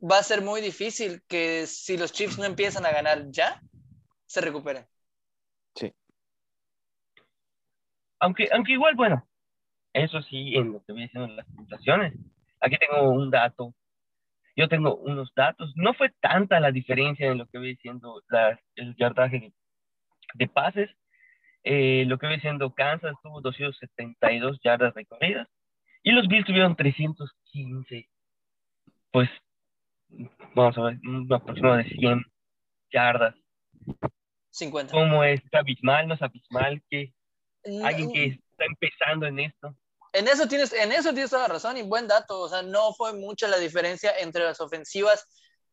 [0.01, 3.61] Va a ser muy difícil que si los Chiefs no empiezan a ganar ya,
[4.27, 4.87] se recuperen.
[5.75, 5.93] Sí.
[8.21, 9.27] Aunque, aunque igual, bueno,
[9.93, 12.15] eso sí, en lo que voy diciendo las puntuaciones.
[12.61, 13.75] Aquí tengo un dato.
[14.57, 15.73] Yo tengo unos datos.
[15.77, 19.53] No fue tanta la diferencia en lo que voy diciendo la, el yardaje de,
[20.35, 20.91] de pases,
[21.65, 25.49] eh, lo que viene siendo Kansas tuvo 272 yardas recorridas
[26.03, 28.09] y los Bills tuvieron 315.
[29.11, 29.31] Pues,
[30.55, 32.23] vamos a ver, un aproximado de 100
[32.93, 33.35] yardas.
[34.51, 34.93] 50.
[34.93, 35.41] ¿Cómo es?
[35.45, 36.09] ¿Es abismal?
[36.09, 36.83] ¿No es abismal?
[36.89, 37.13] que
[37.83, 39.77] Alguien que está empezando en esto.
[40.13, 42.41] En eso, tienes, en eso tienes toda la razón y buen dato.
[42.41, 45.27] O sea, no fue mucha la diferencia entre las ofensivas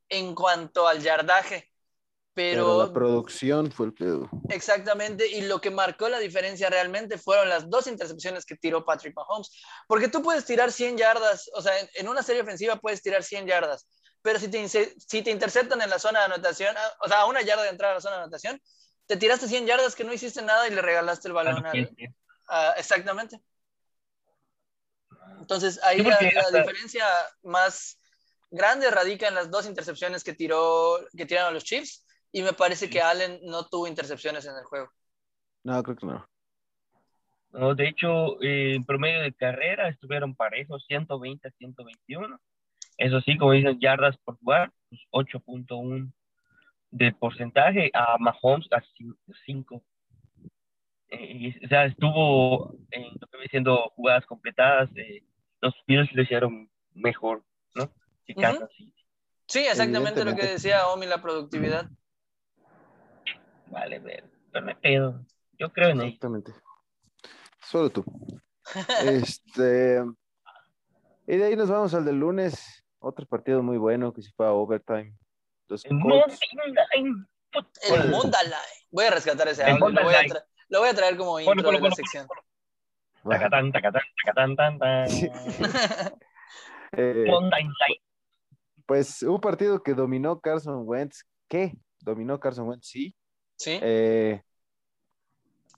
[0.10, 1.70] en cuanto al yardaje.
[2.34, 4.30] Pero, la producción fue el pedo.
[4.50, 9.14] Exactamente, y lo que marcó la diferencia realmente fueron las dos intercepciones que tiró Patrick
[9.16, 9.52] Mahomes,
[9.86, 13.48] porque tú puedes tirar 100 yardas, o sea, en una serie ofensiva puedes tirar 100
[13.48, 13.86] yardas,
[14.22, 17.26] pero si te, si te interceptan en la zona de anotación, ah, o sea, a
[17.26, 18.62] una yarda de entrada a la zona de anotación,
[19.06, 21.90] te tiraste 100 yardas que no hiciste nada y le regalaste el balón al,
[22.48, 23.40] a, exactamente.
[25.40, 26.20] Entonces, ahí la,
[26.52, 27.06] la diferencia
[27.44, 28.00] más
[28.52, 32.90] grande radica en las dos intercepciones que tiró que tiraron los Chiefs y me parece
[32.90, 34.92] que Allen no tuvo intercepciones en el juego.
[35.64, 36.28] No, creo que no.
[37.52, 42.40] No, de hecho, eh, en promedio de carrera estuvieron parejos, 120 a 121.
[43.02, 46.12] Eso sí, como dicen, yardas por jugar, pues 8.1
[46.92, 48.84] de porcentaje a Mahomes a
[49.46, 49.84] 5.
[51.10, 55.24] Eh, o sea, estuvo en lo que viene siendo jugadas completadas, eh,
[55.62, 57.92] los Bills lo hicieron mejor, ¿no?
[58.28, 58.70] Sí, uh -huh.
[59.48, 61.90] sí exactamente lo que decía Omi, la productividad.
[63.72, 64.00] Vale,
[64.52, 65.26] pero me pedo.
[65.58, 66.54] Yo creo en Exactamente.
[67.64, 68.06] Solo tú.
[69.06, 70.04] este.
[71.26, 72.81] Y de ahí nos vamos al del lunes.
[73.04, 75.16] Otro partido muy bueno que se fue a overtime.
[75.68, 76.38] Los el Monday
[77.82, 78.52] El Monday
[78.92, 79.90] Voy a rescatar ese audio.
[79.90, 80.14] Lo voy,
[80.70, 82.28] lo voy, a traer como intro bueno, bueno, de la bueno, sección.
[83.28, 85.08] Tacatán, tacatán, tacatán, tan, tan.
[86.92, 87.26] eh,
[88.86, 91.24] pues un partido que dominó Carson Wentz.
[91.48, 91.74] ¿Qué?
[92.02, 93.16] Dominó Carson Wentz, sí.
[93.56, 93.80] Sí.
[93.82, 94.44] Eh,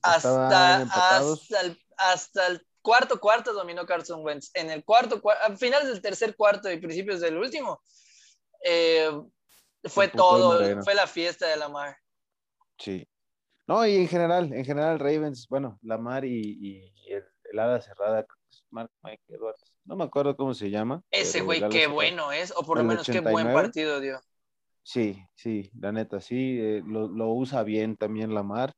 [0.02, 4.52] hasta, hasta, el, hasta el cuarto cuarto dominó Carson Wentz.
[4.54, 7.82] En el cuarto, a finales del tercer cuarto y principios del último,
[8.64, 9.10] eh,
[9.86, 11.98] fue todo, fue la fiesta de Lamar.
[12.78, 13.08] Sí.
[13.66, 18.26] No, y en general, en general Ravens, bueno, Lamar y, y el, el, hada cerrada,
[18.70, 21.02] Mark Mike Edwards, no me acuerdo cómo se llama.
[21.10, 23.24] Ese güey, qué bueno es, o por lo menos 89.
[23.26, 24.20] qué buen partido dio.
[24.84, 28.74] Sí, sí, la neta, sí, eh, lo, lo, usa bien también Lamar.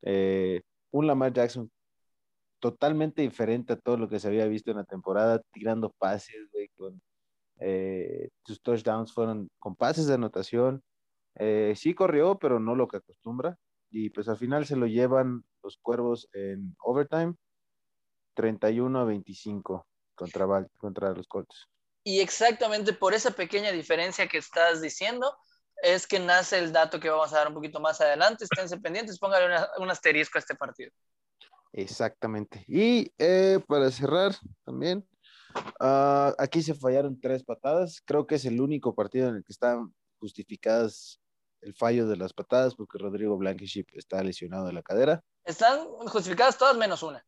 [0.00, 1.70] Eh, un Lamar Jackson
[2.62, 6.68] totalmente diferente a todo lo que se había visto en la temporada, tirando pases, güey,
[6.68, 7.02] con
[7.58, 10.80] eh, sus touchdowns fueron con pases de anotación.
[11.34, 13.58] Eh, sí corrió, pero no lo que acostumbra.
[13.90, 17.34] Y pues al final se lo llevan los cuervos en overtime,
[18.34, 21.66] 31 a 25 contra, los Colts.
[22.04, 25.36] Y exactamente por esa pequeña diferencia que estás diciendo,
[25.82, 28.44] es que nace el dato que vamos a dar un poquito más adelante.
[28.44, 30.92] Esténse pendientes, pónganle una, un asterisco a este partido.
[31.72, 32.64] Exactamente.
[32.68, 35.06] Y eh, para cerrar también,
[35.80, 38.02] uh, aquí se fallaron tres patadas.
[38.04, 41.20] Creo que es el único partido en el que están justificadas
[41.62, 45.22] el fallo de las patadas porque Rodrigo Blankenship está lesionado de la cadera.
[45.44, 47.24] Están justificadas todas menos una.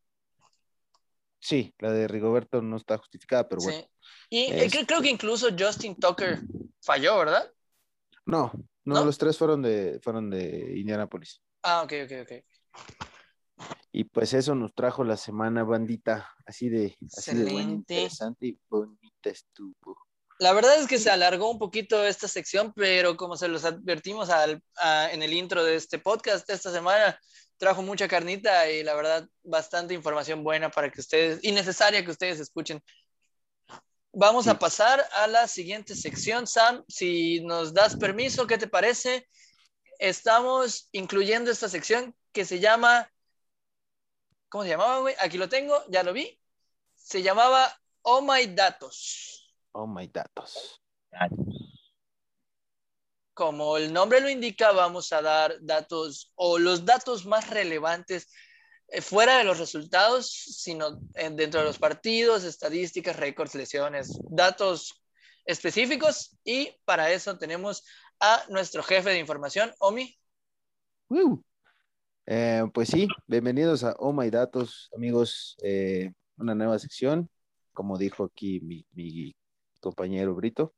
[1.40, 3.78] Sí, la de Rigoberto no está justificada, pero bueno.
[3.78, 3.88] Sí.
[4.30, 4.72] Y es...
[4.72, 6.40] creo, creo que incluso Justin Tucker
[6.80, 7.50] falló, ¿verdad?
[8.26, 8.50] No,
[8.85, 9.04] no, ¿No?
[9.04, 11.42] los tres fueron de, fueron de Indianapolis.
[11.62, 12.44] Ah, ok, ok, ok.
[13.97, 19.31] Y pues eso nos trajo la semana, bandita, así de, así de interesante y bonita
[19.31, 19.97] estuvo.
[20.40, 24.31] La verdad es que se alargó un poquito esta sección, pero como se los advertimos
[24.31, 27.17] al, a, en el intro de este podcast esta semana,
[27.57, 32.11] trajo mucha carnita y la verdad bastante información buena para que ustedes, y necesaria que
[32.11, 32.83] ustedes escuchen.
[34.13, 34.51] Vamos sí.
[34.51, 36.83] a pasar a la siguiente sección, Sam.
[36.88, 39.29] Si nos das permiso, ¿qué te parece?
[40.01, 43.09] Estamos incluyendo esta sección que se llama.
[44.55, 45.17] ¿Cómo se llamaba, güey?
[45.19, 46.40] Aquí lo tengo, ya lo vi.
[46.94, 49.52] Se llamaba Oh My Datos.
[49.73, 50.81] Oh My Datos.
[53.35, 58.31] Como el nombre lo indica, vamos a dar datos o los datos más relevantes
[58.87, 65.02] eh, fuera de los resultados, sino dentro de los partidos, estadísticas, récords, lesiones, datos
[65.46, 66.38] específicos.
[66.44, 67.85] Y para eso tenemos
[68.21, 70.17] a nuestro jefe de información, Omi.
[71.09, 71.42] Uh.
[72.27, 75.56] Eh, pues sí, bienvenidos a Oh My Datos, amigos.
[75.62, 77.29] Eh, una nueva sección,
[77.75, 79.35] como dijo aquí mi,
[79.81, 80.75] compañero Brito.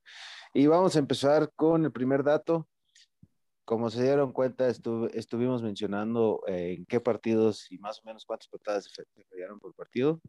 [0.53, 2.67] Y vamos a empezar con el primer dato.
[3.65, 8.25] Como se dieron cuenta, estu estuvimos mencionando eh, en qué partidos y más o menos
[8.25, 10.21] cuántas patadas se fallaron por partido.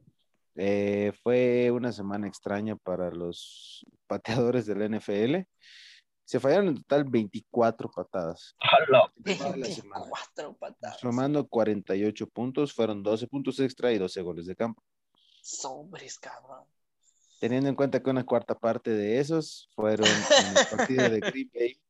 [1.23, 5.47] Fue una semana extraña para los pateadores del NFL.
[6.27, 8.53] Se fallaron en total 24 patadas.
[8.59, 9.09] ¡Hala!
[9.15, 10.99] 24 patadas.
[10.99, 14.83] Sumando 48 puntos, fueron 12 puntos extra y 12 goles de campo.
[15.41, 16.65] Sobres, cabrón.
[17.39, 20.05] Teniendo en cuenta que una cuarta parte de esos fueron
[20.51, 21.81] en el partido de Green Bay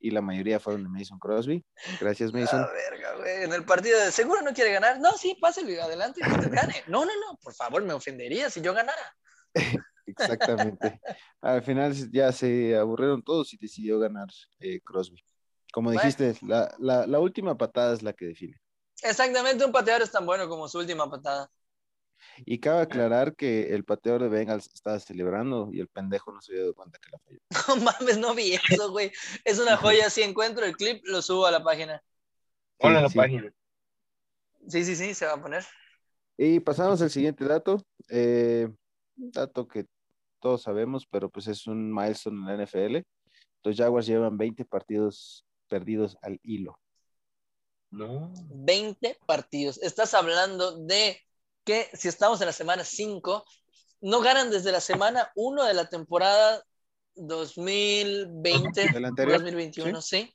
[0.00, 1.64] y la mayoría fueron de Mason Crosby.
[1.98, 2.60] Gracias, Mason.
[2.60, 3.44] La verga, güey.
[3.44, 5.00] En el partido de seguro no quiere ganar.
[5.00, 6.84] No, sí, pásale adelante y usted gane.
[6.88, 9.16] No, no, no, por favor, me ofendería si yo ganara.
[10.18, 11.00] Exactamente.
[11.40, 14.28] Al final ya se aburrieron todos y decidió ganar
[14.60, 15.22] eh, Crosby.
[15.72, 16.02] Como Bueno.
[16.02, 18.60] dijiste, la, la, la última patada es la que define.
[19.02, 21.50] Exactamente, un pateador es tan bueno como su última patada.
[22.44, 26.52] Y cabe aclarar que el pateador de Bengals estaba celebrando y el pendejo no se
[26.52, 27.38] había dado cuenta que la falló.
[27.68, 29.12] No mames, no vi eso, güey.
[29.44, 30.10] Es una joya.
[30.10, 32.02] Si encuentro el clip, lo subo a la página.
[32.78, 33.16] Ponle la sí.
[33.16, 33.52] página.
[34.68, 35.64] Sí, sí, sí, se va a poner.
[36.36, 37.82] Y pasamos al siguiente dato.
[38.08, 38.68] eh,
[39.16, 39.86] un dato que
[40.40, 42.98] todos sabemos, pero pues es un milestone en la NFL.
[43.62, 46.78] Los Jaguars llevan 20 partidos perdidos al hilo.
[47.90, 48.32] No.
[48.50, 49.78] 20 partidos.
[49.82, 51.20] Estás hablando de
[51.64, 53.44] que si estamos en la semana 5,
[54.02, 56.62] no ganan desde la semana 1 de la temporada
[57.14, 59.38] 2020, ¿Del anterior?
[59.38, 60.32] 2021, ¿sí?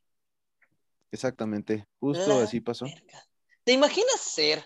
[1.12, 2.86] Exactamente, justo La así pasó.
[2.86, 3.26] verga.
[3.64, 4.66] ¿Te imaginas ser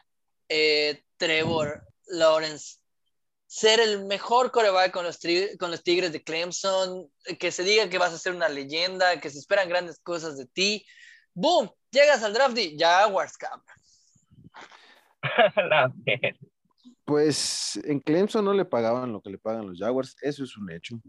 [0.50, 2.80] eh, Trevor Lawrence?
[3.48, 5.20] Ser el mejor coreback con los,
[5.58, 9.30] con los Tigres de Clemson, que se diga que vas a ser una leyenda, que
[9.30, 10.86] se esperan grandes cosas de ti.
[11.34, 11.72] ¡Boom!
[11.92, 13.64] Llegas al draft y Jaguars, cabrón.
[17.06, 20.70] Pues en Clemson no le pagaban lo que le pagan los Jaguars, eso es un
[20.70, 21.00] hecho.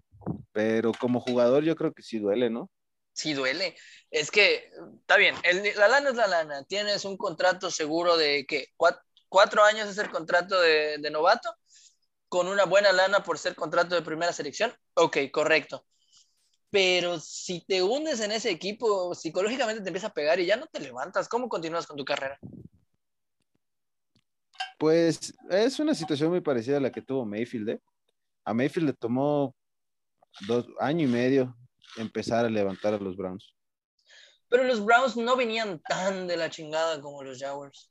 [0.52, 2.70] Pero como jugador yo creo que sí duele, ¿no?
[3.14, 3.74] Sí duele.
[4.08, 4.70] Es que,
[5.00, 6.62] está bien, el- la lana es la lana.
[6.62, 11.52] Tienes un contrato seguro de que cuatro, cuatro años es el contrato de, de novato,
[12.28, 14.72] con una buena lana por ser contrato de primera selección.
[14.94, 15.84] Ok, correcto.
[16.70, 20.66] Pero si te hundes en ese equipo, psicológicamente te empieza a pegar y ya no
[20.66, 21.28] te levantas.
[21.28, 22.38] ¿Cómo continúas con tu carrera?
[24.78, 27.70] Pues es una situación muy parecida a la que tuvo Mayfield.
[27.70, 27.80] ¿eh?
[28.44, 29.54] A Mayfield le tomó
[30.46, 31.56] dos año y medio
[31.96, 33.54] empezar a levantar a los Browns.
[34.48, 37.90] Pero los Browns no venían tan de la chingada como los Jaguars.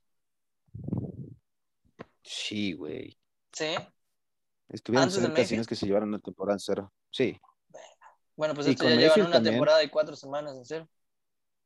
[2.22, 3.18] Sí, güey.
[3.52, 3.74] ¿Sí?
[4.68, 6.92] Estuvieron de cerca, es que se llevaron una temporada en cero.
[7.10, 7.38] Sí,
[8.36, 9.54] Bueno, pues esto ya llevan Mayfield una también.
[9.54, 10.88] temporada y cuatro semanas en cero.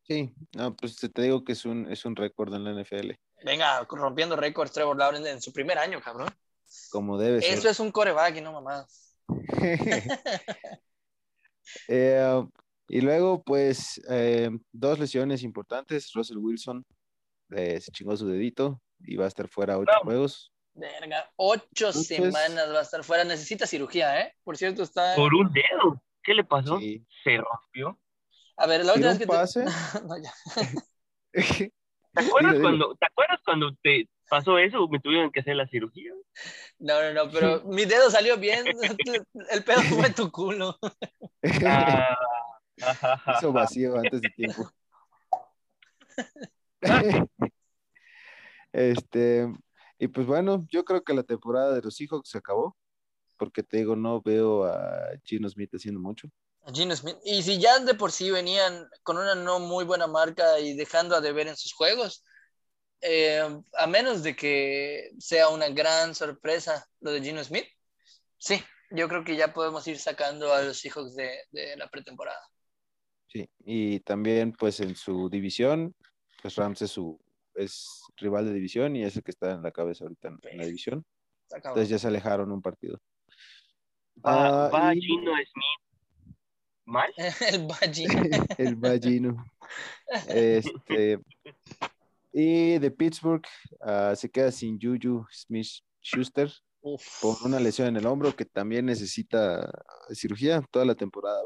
[0.03, 0.33] sí.
[0.55, 3.13] No, pues te digo que es un, es un récord en la NFL,
[3.45, 6.29] Venga, rompiendo récords Trevor Lawrence en su primer año, cabrón.
[6.91, 7.59] como debe ser.
[7.59, 9.17] Eso es un coreback y no mamadas.
[11.89, 12.45] Eh,
[12.89, 16.13] y luego, pues, eh, dos lesiones importantes.
[16.13, 16.85] Russell Wilson
[17.51, 20.52] eh, se chingó su dedito y va a estar fuera ocho juegos.
[20.75, 23.25] Verga, ocho Entonces- semanas va a estar fuera.
[23.25, 24.35] Necesita cirugía, ¿eh?
[24.45, 25.15] Por cierto, está.
[25.15, 26.03] Por un dedo.
[26.23, 26.79] ¿Qué le pasó?
[26.79, 27.05] Sí.
[27.25, 27.99] Se rompió.
[28.57, 29.27] A ver, la última vez que.
[29.27, 29.65] te- pase.
[30.07, 30.33] No, ya.
[32.15, 34.87] ¿Te acuerdas, cuando, ¿Te acuerdas cuando te pasó eso?
[34.89, 36.13] Me tuvieron que hacer la cirugía.
[36.79, 38.65] no, no, no, pero mi dedo salió bien.
[39.51, 40.79] El pedo fue tu culo.
[41.67, 42.17] Ah,
[43.39, 44.71] Hizo vacío antes de tiempo.
[48.73, 49.53] este,
[50.03, 52.77] y pues bueno, yo creo que la temporada de los Seahawks se acabó,
[53.37, 56.29] porque te digo, no veo a Gino Smith haciendo mucho.
[56.75, 57.19] Gino Smith.
[57.25, 61.15] Y si ya de por sí venían con una no muy buena marca y dejando
[61.15, 62.25] a deber en sus juegos,
[63.01, 63.49] eh,
[63.79, 67.69] a menos de que sea una gran sorpresa lo de Gino Smith,
[68.39, 72.43] sí, yo creo que ya podemos ir sacando a los Seahawks de, de la pretemporada.
[73.29, 75.95] Sí, y también pues en su división,
[76.43, 77.22] pues Rams es su
[77.55, 80.59] es rival de división y es el que está en la cabeza ahorita en, en
[80.59, 81.05] la división.
[81.45, 81.71] Está cabrón.
[81.83, 82.99] Entonces ya se alejaron un partido.
[84.25, 86.35] Va, Ah, va y- Gino Smith.
[86.85, 87.13] ¿Mal?
[87.57, 88.05] El Baji.
[88.59, 89.45] el Ballino.
[90.29, 91.19] Este,
[92.33, 93.45] y de Pittsburgh
[93.81, 95.69] ah, se queda sin Juju Smith
[96.03, 96.51] Schuster
[96.81, 97.21] Uf.
[97.23, 99.71] por una lesión en el hombro que también necesita
[100.13, 101.41] cirugía toda la temporada.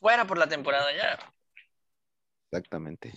[0.00, 1.18] Fuera por la temporada ya.
[2.50, 3.12] Exactamente.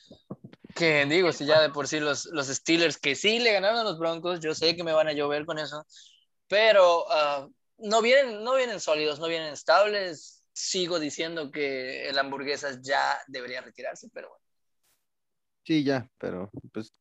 [0.77, 3.83] Que digo, si ya de por sí los, los Steelers que sí le ganaron a
[3.83, 5.85] los Broncos, yo sé que me van a llover con eso,
[6.47, 7.47] pero ah,
[7.79, 10.43] no, vienen, no vienen sólidos, no vienen estables.
[10.53, 14.43] Sigo diciendo que el hamburguesas ya debería retirarse, pero bueno.
[15.63, 16.93] Sí, ya, pero pues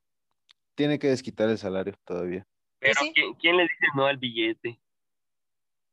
[0.74, 2.46] tiene que desquitar el salario todavía.
[2.78, 3.12] Pero sí.
[3.14, 4.80] ¿quién, quién le dice no al billete?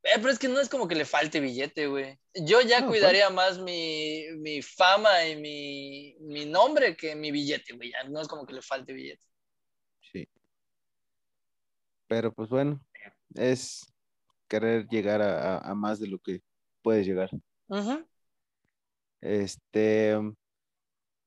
[0.04, 2.18] Eh, pero es que no es como que le falte billete, güey.
[2.34, 7.74] Yo ya No, cuidaría más mi, mi fama y mi, mi nombre que mi billete,
[7.74, 7.90] güey.
[7.90, 9.24] Ya no es como que le falte billete.
[10.12, 10.28] Sí.
[12.06, 12.84] Pero pues bueno,
[13.34, 13.86] es
[14.46, 16.42] querer llegar a, a- a más de lo que
[16.82, 17.30] puedes llegar.
[17.68, 18.06] Ujú.
[19.22, 20.14] Este,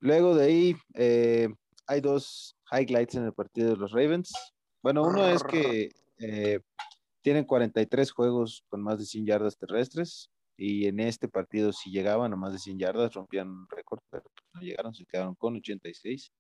[0.02, 1.50] luego de ahí eh,
[1.88, 4.32] hay dos highlights en el partido de los Ravens.
[4.84, 6.60] Bueno, uno es que eh,
[7.28, 12.32] tienen 43 juegos con más de 100 yardas terrestres y en este partido si llegaban
[12.32, 14.24] a más de 100 yardas rompían un récord, pero
[14.54, 16.32] no llegaron, se quedaron con 86.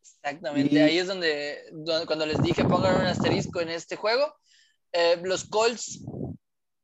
[0.00, 4.32] Exactamente, Y- ahí es donde, donde- cuando les dije pongan un asterisco en este juego,
[4.92, 6.04] eh, los Colts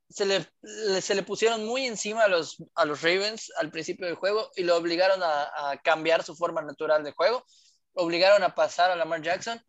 [0.09, 4.07] se le, le- se le pusieron muy encima a los, a los Ravens al principio
[4.07, 7.45] del juego y lo obligaron a, a cambiar su forma natural de juego,
[7.95, 9.61] obligaron a pasar a Lamar Jackson,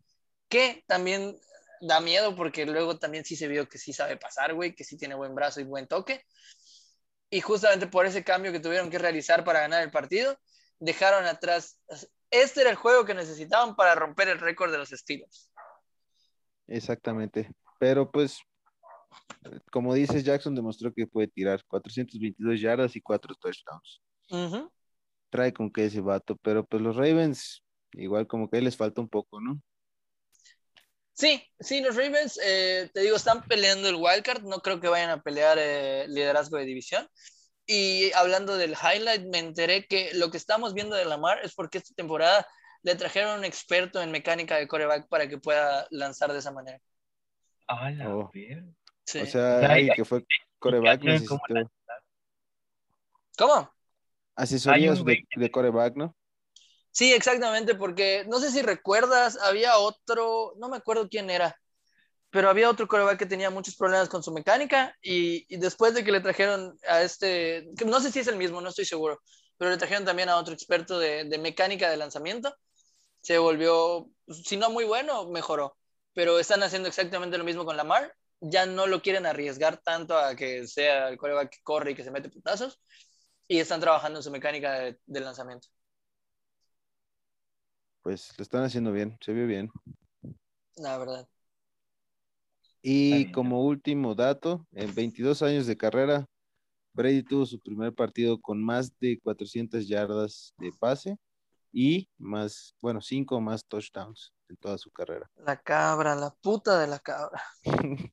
[0.48, 1.38] que también
[1.82, 4.96] da miedo porque luego también sí se vio que sí sabe pasar, güey, que sí
[4.96, 6.24] tiene buen brazo y buen toque.
[7.28, 10.38] Y justamente por ese cambio que tuvieron que realizar para ganar el partido,
[10.78, 11.80] dejaron atrás.
[12.30, 15.50] Este era el juego que necesitaban para romper el récord de los Steelers.
[16.68, 17.50] Exactamente.
[17.80, 18.38] Pero pues,
[19.72, 24.02] como dices, Jackson demostró que puede tirar 422 yardas y 4 touchdowns.
[25.30, 29.00] Trae con que ese vato, pero pues los Ravens, igual como que ahí les falta
[29.00, 29.60] un poco, ¿no?
[31.14, 34.42] Sí, sí, los Ravens, eh, te digo, están peleando el wildcard.
[34.42, 37.08] No creo que vayan a pelear eh, liderazgo de división.
[37.66, 41.78] Y hablando del highlight, me enteré que lo que estamos viendo de Lamar es porque
[41.78, 42.46] esta temporada
[42.82, 46.80] le trajeron un experto en mecánica de coreback para que pueda lanzar de esa manera.
[47.68, 48.30] A la Oh.
[49.04, 49.20] Sí.
[49.20, 50.24] O sea, alguien que fue
[50.58, 51.72] coreback Jackson, ¿cómo necesitó
[53.38, 53.72] ¿Cómo?
[54.34, 56.16] asesorías de, de coreback, ¿no?
[56.92, 61.56] Sí, exactamente, porque no sé si recuerdas, había otro, no me acuerdo quién era,
[62.30, 66.04] pero había otro coreback que tenía muchos problemas con su mecánica y, y después de
[66.04, 69.20] que le trajeron a este, no sé si es el mismo, no estoy seguro,
[69.58, 72.54] pero le trajeron también a otro experto de, de mecánica de lanzamiento,
[73.22, 75.76] se volvió, si no muy bueno, mejoró,
[76.14, 80.36] pero están haciendo exactamente lo mismo con Lamar, ya no lo quieren arriesgar tanto a
[80.36, 82.80] que sea el coreback que corre y que se mete putazos
[83.48, 85.68] y están trabajando en su mecánica de, de lanzamiento.
[88.02, 89.70] Pues lo están haciendo bien, se vio bien.
[90.76, 91.28] La verdad.
[92.82, 93.32] Y bien.
[93.32, 96.26] como último dato, en 22 años de carrera,
[96.94, 101.16] Brady tuvo su primer partido con más de 400 yardas de pase
[101.72, 105.30] y más, bueno, cinco más touchdowns en toda su carrera.
[105.36, 107.42] La cabra, la puta de la cabra.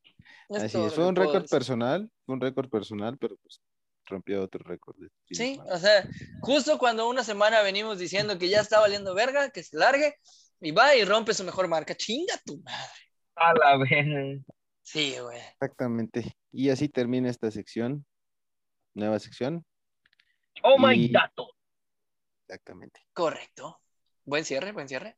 [0.49, 3.61] Así es, fue un récord personal, fue un récord personal, pero pues
[4.09, 4.97] rompió otro récord.
[5.31, 6.07] Sí, o sea,
[6.41, 10.15] justo cuando una semana venimos diciendo que ya está valiendo verga, que se largue,
[10.59, 11.95] y va y rompe su mejor marca.
[11.95, 12.91] Chinga tu madre.
[13.35, 14.43] A la verga.
[14.81, 15.39] Sí, güey.
[15.39, 16.35] Exactamente.
[16.51, 18.05] Y así termina esta sección,
[18.93, 19.63] nueva sección.
[20.63, 21.49] Oh my dato.
[22.47, 23.01] Exactamente.
[23.13, 23.79] Correcto.
[24.25, 25.15] Buen cierre, buen cierre.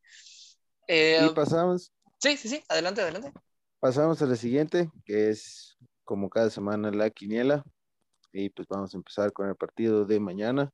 [0.87, 2.63] Eh, Y pasamos, sí, sí, sí.
[2.67, 3.31] Adelante, adelante.
[3.79, 7.63] pasamos a la siguiente, que es como cada semana la quiniela.
[8.33, 10.71] Y pues vamos a empezar con el partido de mañana.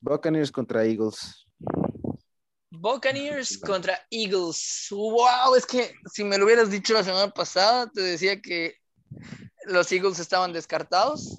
[0.00, 1.46] Buccaneers contra Eagles.
[2.70, 4.88] Buccaneers contra Eagles.
[4.90, 8.76] Wow, es que si me lo hubieras dicho la semana pasada, te decía que
[9.64, 11.36] los Eagles estaban descartados.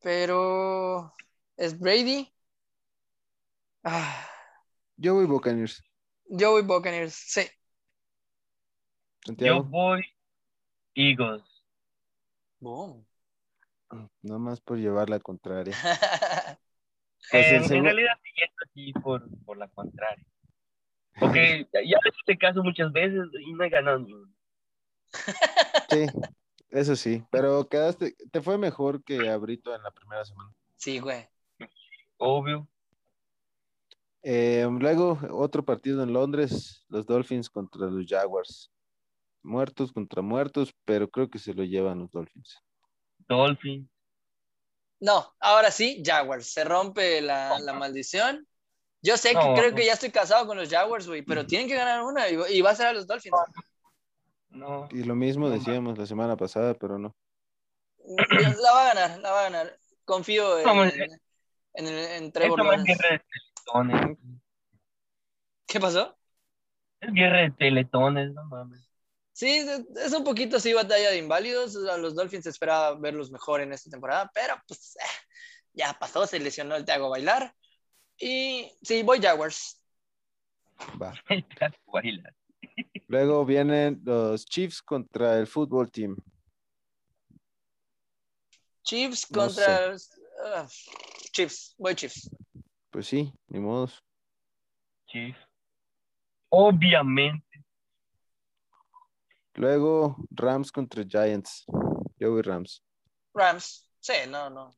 [0.00, 1.14] Pero
[1.56, 2.32] es Brady.
[3.82, 4.26] Ah,
[4.96, 5.82] Yo voy Buccaneers.
[6.26, 7.14] yo voy Buccaneers.
[7.14, 7.42] Sí.
[9.36, 10.04] Yo voy
[10.94, 11.42] Eagles.
[12.60, 13.06] Boom.
[14.22, 15.74] No más por llevar la contraria.
[17.30, 20.24] Pues Eh, en realidad sí es así por, por la contraria.
[21.18, 24.32] Porque ya hecho este caso muchas veces y no he ganado ni uno.
[25.90, 26.06] Sí,
[26.70, 30.52] eso sí, pero quedaste, te fue mejor que a Brito en la primera semana.
[30.76, 31.28] sí, güey.
[32.18, 32.68] Obvio.
[34.22, 38.70] Eh, luego, otro partido en Londres, los Dolphins contra los Jaguars.
[39.42, 42.62] Muertos contra muertos, pero creo que se lo llevan los Dolphins.
[43.26, 43.88] Dolphin.
[45.00, 46.46] No, ahora sí, Jaguars.
[46.52, 48.46] Se rompe la, la maldición.
[49.00, 49.54] Yo sé que No.
[49.54, 52.36] creo que ya estoy casado con los Jaguars, güey, pero tienen que ganar una y,
[52.50, 53.36] y va a ser a los Dolphins.
[54.50, 54.88] No.
[54.90, 57.14] Y lo mismo No, decíamos la semana pasada, pero no.
[58.62, 59.78] La va a ganar, la va a ganar.
[60.04, 60.90] Confío en, No, en,
[61.74, 62.60] en, el- en Trevor.
[65.66, 66.16] ¿Qué pasó?
[67.00, 68.87] Es guerra de teletones, no mames.
[69.38, 69.64] Sí,
[69.94, 71.76] es- un poquito así batalla de inválidos.
[71.86, 75.28] A los Dolphins se esperaba verlos mejor en esta temporada, pero pues eh,
[75.74, 77.54] ya pasó, se lesionó el Te hago bailar.
[78.18, 79.80] Y sí, voy Jaguars.
[81.00, 81.14] Va.
[83.06, 86.16] Luego vienen los Chiefs contra el fútbol team.
[88.82, 89.94] Chiefs No contra...
[90.46, 90.66] ah,
[91.30, 92.28] Chiefs, voy Chiefs.
[92.90, 94.02] Pues sí, ni modos.
[95.06, 95.36] Chief.
[96.48, 97.47] Obviamente.
[99.58, 101.64] Luego Rams contra Giants.
[102.16, 102.80] Yo voy Rams.
[103.34, 103.90] Rams.
[103.98, 104.70] Sí, no, no.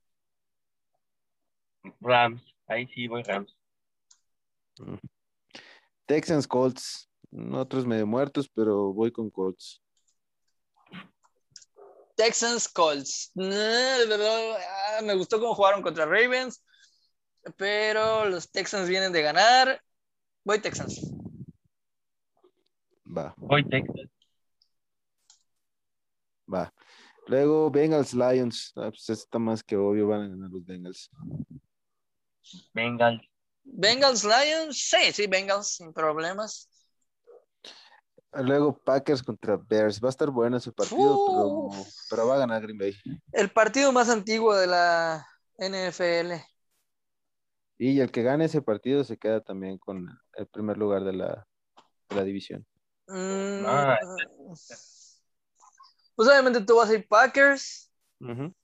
[2.01, 2.43] Rams.
[2.67, 3.55] Ahí sí voy Rams.
[6.07, 7.11] Texans Colts.
[7.53, 9.83] Otros medio muertos, pero voy con Colts.
[12.17, 13.33] Texans Colts.
[13.37, 16.65] Ah, Me gustó cómo jugaron contra Ravens,
[17.59, 19.83] pero los Texans vienen de ganar.
[20.43, 21.03] Voy Texans.
[23.07, 24.09] Va, Voy Texas.
[26.53, 26.73] Va.
[27.27, 28.73] Luego Bengals Lions.
[28.77, 31.11] Ah, pues está más que obvio, van a ganar los Bengals.
[32.75, 33.23] Bengals.
[33.63, 34.77] Bengals Lions.
[34.79, 36.69] Sí, sí, Bengals, sin problemas.
[38.33, 40.03] Luego Packers contra Bears.
[40.03, 42.95] Va a estar bueno ese partido, pero, pero va a ganar Green Bay.
[43.33, 45.27] El partido más antiguo de la
[45.59, 46.35] NFL.
[47.79, 51.47] Y el que gane ese partido se queda también con el primer lugar de la,
[52.09, 52.67] de la división.
[53.09, 53.99] Mm, Ah,
[56.21, 57.91] pues obviamente tú vas a ir Packers.
[58.21, 58.55] Ujú.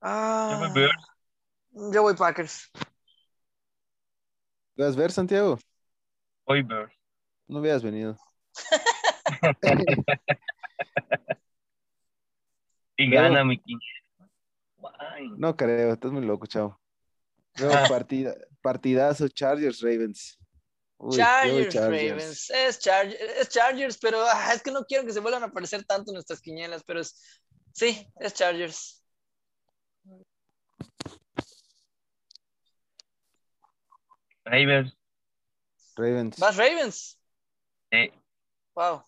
[0.00, 1.92] Ah, Yo voy Bears.
[1.92, 2.70] yo voy Packers.
[4.78, 5.58] ¿Vas a ver, Santiago?
[6.46, 6.90] Voy Bears.
[7.48, 8.16] No hubieras venido.
[12.96, 13.62] Y gana mi.
[15.36, 16.80] No creo, estás muy loco, chao.
[17.58, 17.84] Luego Ah.
[17.90, 20.38] partida, partidazo Chargers Ravens.
[21.02, 22.50] Uy, Chargers, Ravens.
[22.50, 25.82] Es, Charg- es Chargers, pero ah, es que no quiero que se vuelvan a aparecer
[25.84, 27.40] tanto nuestras quinielas, pero es,
[27.72, 29.02] sí, es Chargers.
[34.44, 34.94] Ravens.
[35.96, 37.18] Ravens, ¿Vas Ravens?
[37.90, 38.12] Eh,
[38.74, 39.04] Wow.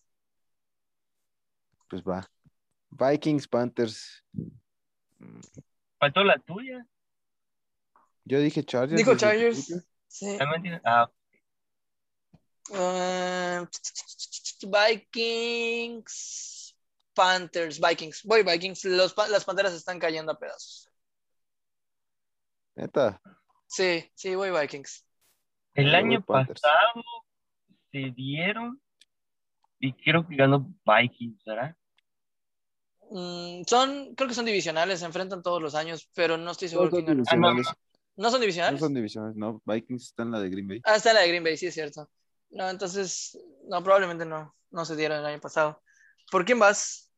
[1.89, 2.27] pues va.
[2.91, 4.25] Vikings Panthers.
[5.99, 6.87] faltó la tuya.
[8.25, 8.99] Yo dije Chargers.
[8.99, 9.75] Dijo Chargers.
[10.09, 10.39] Sí.
[10.85, 11.11] Ah,
[12.71, 13.67] Ah,
[14.65, 16.75] Vikings.
[17.15, 18.23] Panthers, Vikings.
[18.25, 18.85] Voy Vikings.
[18.85, 20.89] Los las panteras están cayendo a pedazos.
[22.77, 23.21] Neta.
[23.67, 25.05] Sí, sí, voy Vikings.
[25.75, 26.63] el año Panthers.
[26.63, 27.03] pasado
[27.93, 28.81] se dieron
[29.81, 31.77] y creo que ganó Vikings, ¿verdad?
[33.11, 36.69] Mm, son, creo que son divisionales, se enfrentan todos los años, pero no estoy No
[36.69, 37.15] seguro son quién ganó.
[37.15, 37.67] divisionales.
[38.17, 38.79] ¿No son No divisionales?
[38.79, 39.63] son divisionales, no.
[39.65, 40.81] Vikings está en la de Green Bay.
[40.85, 42.09] Ah, está en la de Green Bay, sí es cierto.
[42.53, 45.83] No, entonces, no, probablemente no, no se dieron el año pasado.
[46.31, 47.11] ¿Por quién vas?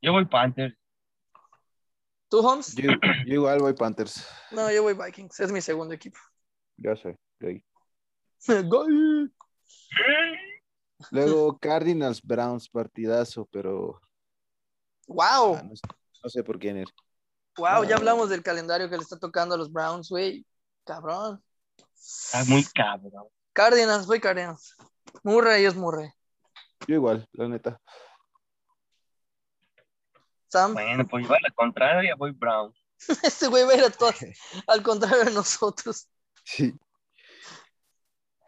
[0.00, 0.74] Yo voy Panthers.
[2.28, 2.74] ¿Tú, Holmes?
[2.74, 2.90] Yo,
[3.26, 4.26] yo igual voy Panthers.
[4.50, 6.18] No, yo voy Vikings, es mi segundo equipo.
[6.76, 7.16] Ya sé.
[8.68, 9.32] Gol.
[11.10, 14.00] Luego Cardinals Browns, partidazo, pero
[15.06, 15.82] Wow, ah, no, sé,
[16.22, 16.88] no sé por quién es.
[17.56, 20.46] wow, ya hablamos del calendario que le está tocando a los Browns, güey.
[20.84, 21.42] Cabrón.
[21.94, 23.26] Está muy cabrón.
[23.52, 24.76] Cardinals, voy Cardinals.
[25.22, 26.10] Murray es Murray.
[26.86, 27.80] Yo igual, la neta.
[30.48, 32.74] Sam, Bueno, pues va a la contraria, voy Brown.
[33.22, 34.16] este güey va a ir a todas,
[34.66, 36.08] al contrario de nosotros.
[36.44, 36.74] Sí.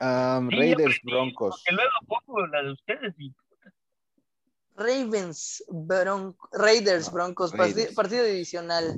[0.01, 1.63] Raiders hombre, Broncos.
[1.65, 3.35] Porque luego pongo la de ustedes y
[4.77, 7.95] Ravens, Bron- Raiders, Broncos, Raiders.
[7.95, 8.97] partido divisional.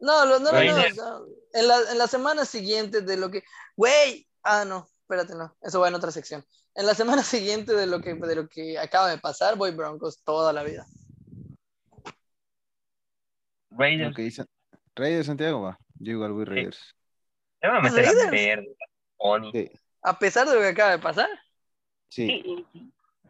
[0.00, 1.26] No, no, no, no, no.
[1.52, 3.44] En la, en la semana siguiente de lo que.
[3.76, 4.26] Güey.
[4.42, 5.56] Ah, no, espérate, no.
[5.60, 6.44] Eso va en otra sección.
[6.74, 10.22] En la semana siguiente de lo que, de lo que acaba de pasar, voy Broncos
[10.22, 10.86] toda la vida.
[13.70, 14.10] Raiders.
[14.12, 14.46] Ok, Sa-
[14.94, 15.78] Raiders Santiago va.
[15.94, 16.94] Yo igual voy Raiders.
[17.60, 18.62] Te van a meter a
[19.18, 19.52] Oni.
[19.52, 19.70] Sí.
[20.02, 21.28] A pesar de lo que acaba de pasar.
[22.08, 22.42] Sí,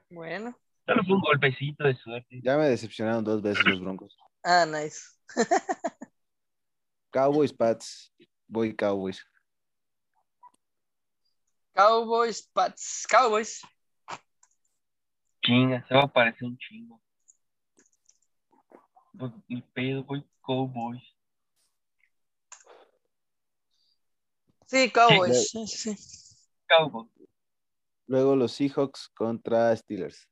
[0.09, 0.57] Bueno.
[0.87, 2.41] Solo fue un golpecito de suerte.
[2.43, 4.17] ya me decepcionaron dos veces los Broncos.
[4.43, 5.01] Ah, nice.
[7.13, 8.13] Cowboys Pats.
[8.49, 9.25] Voy Cowboys.
[11.81, 13.07] Cowboys, Pats.
[13.09, 13.63] Cowboys.
[15.43, 17.01] Chinga, se va a parecer un chingo.
[19.19, 21.03] Pues, Ni pedo, voy Cowboys.
[24.67, 25.51] Sí, Cowboys.
[25.51, 26.37] Sí, sí, sí.
[26.69, 27.09] Cowboys.
[28.07, 30.29] Luego los Seahawks contra Steelers.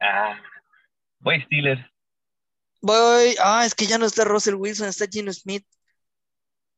[0.00, 0.42] Ah,
[1.20, 1.86] voy Steelers.
[2.80, 3.36] Voy.
[3.40, 5.64] Ah, es que ya no está Russell Wilson, está Gino Smith.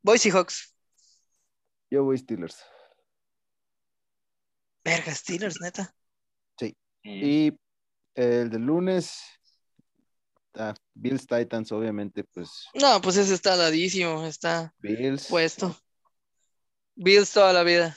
[0.03, 0.76] Voy Seahawks.
[1.89, 2.74] Yo voy Steelers.
[4.85, 5.95] Verga, Steelers, neta.
[6.59, 6.76] Sí.
[7.03, 7.53] Y
[8.14, 9.22] el de lunes,
[10.55, 15.26] ah, Bills Titans, obviamente, pues No, pues ese está dadísimo, está Bills.
[15.28, 15.76] puesto.
[16.95, 17.97] Bills toda la vida.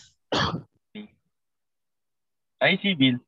[2.60, 3.22] ahí sí, Bill.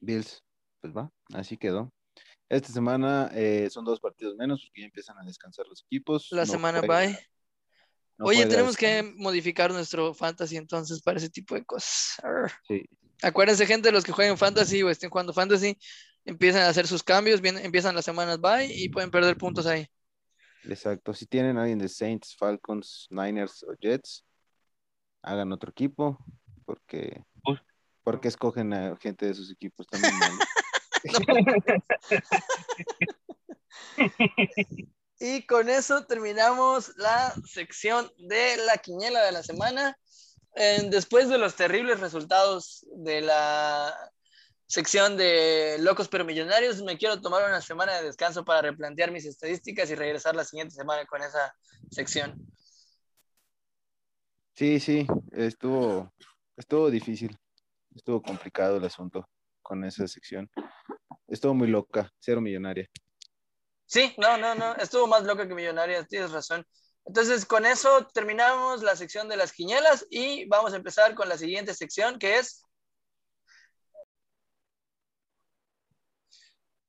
[0.00, 0.44] Bills,
[0.80, 1.92] pues va, así quedó.
[2.48, 6.28] Esta semana eh, son dos partidos menos porque ya empiezan a descansar los equipos.
[6.30, 7.18] La No semana bye.
[8.18, 12.16] No Oye, tenemos que modificar nuestro fantasy entonces para ese tipo de cosas.
[12.66, 12.84] Sí,
[13.22, 15.76] Acuérdense, gente, los que jueguen fantasy o estén jugando fantasy,
[16.24, 19.86] empiezan a hacer sus cambios, bien, empiezan las semanas bye y pueden perder puntos ahí.
[20.64, 21.12] exacto.
[21.14, 24.24] Si tienen a alguien de Saints, Falcons, Niners o Jets,
[25.22, 26.18] hagan otro equipo
[26.64, 27.60] porque, Pues-
[28.04, 30.12] porque escogen a gente de sus equipos también.
[35.20, 39.98] Y con eso terminamos la sección de la quiniela de la semana.
[40.90, 43.94] Después de los terribles resultados de la
[44.66, 49.24] sección de Locos pero Millonarios, me quiero tomar una semana de descanso para replantear mis
[49.24, 51.54] estadísticas y regresar la siguiente semana con esa
[51.90, 52.36] sección.
[54.54, 56.12] Sí, sí, estuvo,
[56.56, 57.38] estuvo difícil,
[57.94, 59.28] estuvo complicado el asunto
[59.62, 60.50] con esa sección.
[61.28, 62.88] Estuvo muy loca, cero millonaria.
[63.88, 66.66] Sí, no, no, no, estuvo más loca que Millonarios, tienes razón.
[67.06, 71.38] Entonces, con eso terminamos la sección de las quinielas y vamos a empezar con la
[71.38, 72.62] siguiente sección que es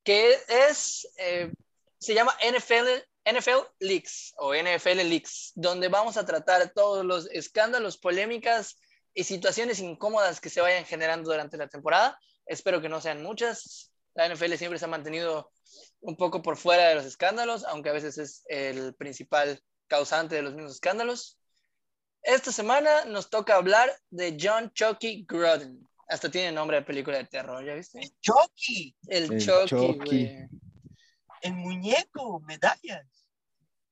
[0.03, 1.51] que es, eh,
[1.99, 7.97] se llama NFL, NFL Leaks o NFL Leaks, donde vamos a tratar todos los escándalos,
[7.97, 8.77] polémicas
[9.13, 12.19] y situaciones incómodas que se vayan generando durante la temporada.
[12.45, 13.88] Espero que no sean muchas.
[14.19, 15.49] La NFL siempre se ha mantenido
[16.01, 20.41] un poco por fuera de los escándalos, aunque a veces es el principal causante de
[20.41, 21.39] los mismos escándalos.
[22.21, 25.87] Esta semana nos toca hablar de John Chucky Gruden.
[26.09, 27.97] Hasta tiene nombre de película de terror, ¿ya viste?
[28.01, 30.05] El Chucky, El, El Chucky, Chucky.
[30.05, 30.37] güey.
[31.41, 33.07] el muñeco, medallas.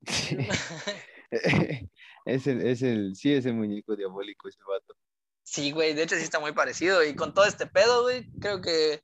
[2.26, 4.94] Es el, es el, sí, es el muñeco diabólico ese vato.
[5.42, 7.02] Sí, güey, de hecho sí está muy parecido.
[7.02, 9.02] Y con todo este pedo, güey, creo que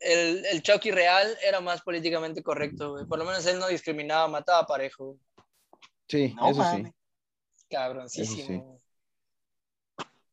[0.00, 3.06] el, el Chucky real era más políticamente correcto, güey.
[3.06, 5.18] Por lo menos él no discriminaba, mataba parejo.
[6.08, 6.58] Sí, No eso sí.
[6.60, 6.92] mames.
[7.68, 8.80] Cabroncísimo.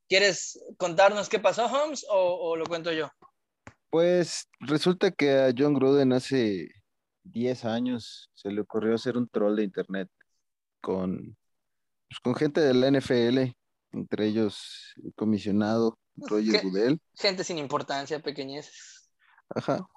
[0.10, 3.12] ¿Quieres contarnos qué pasó, Holmes, o, o lo cuento yo?
[3.90, 6.70] Pues resulta que a John Gruden hace
[7.24, 10.10] 10 años se le ocurrió hacer un troll de internet
[10.82, 11.38] con,
[12.10, 13.54] pues, con gente de la NFL,
[13.92, 16.68] entre ellos el comisionado Roger ¿Qué?
[16.68, 17.00] Goodell.
[17.16, 18.97] Gente sin importancia, pequeñeces.
[19.50, 19.88] Ajá.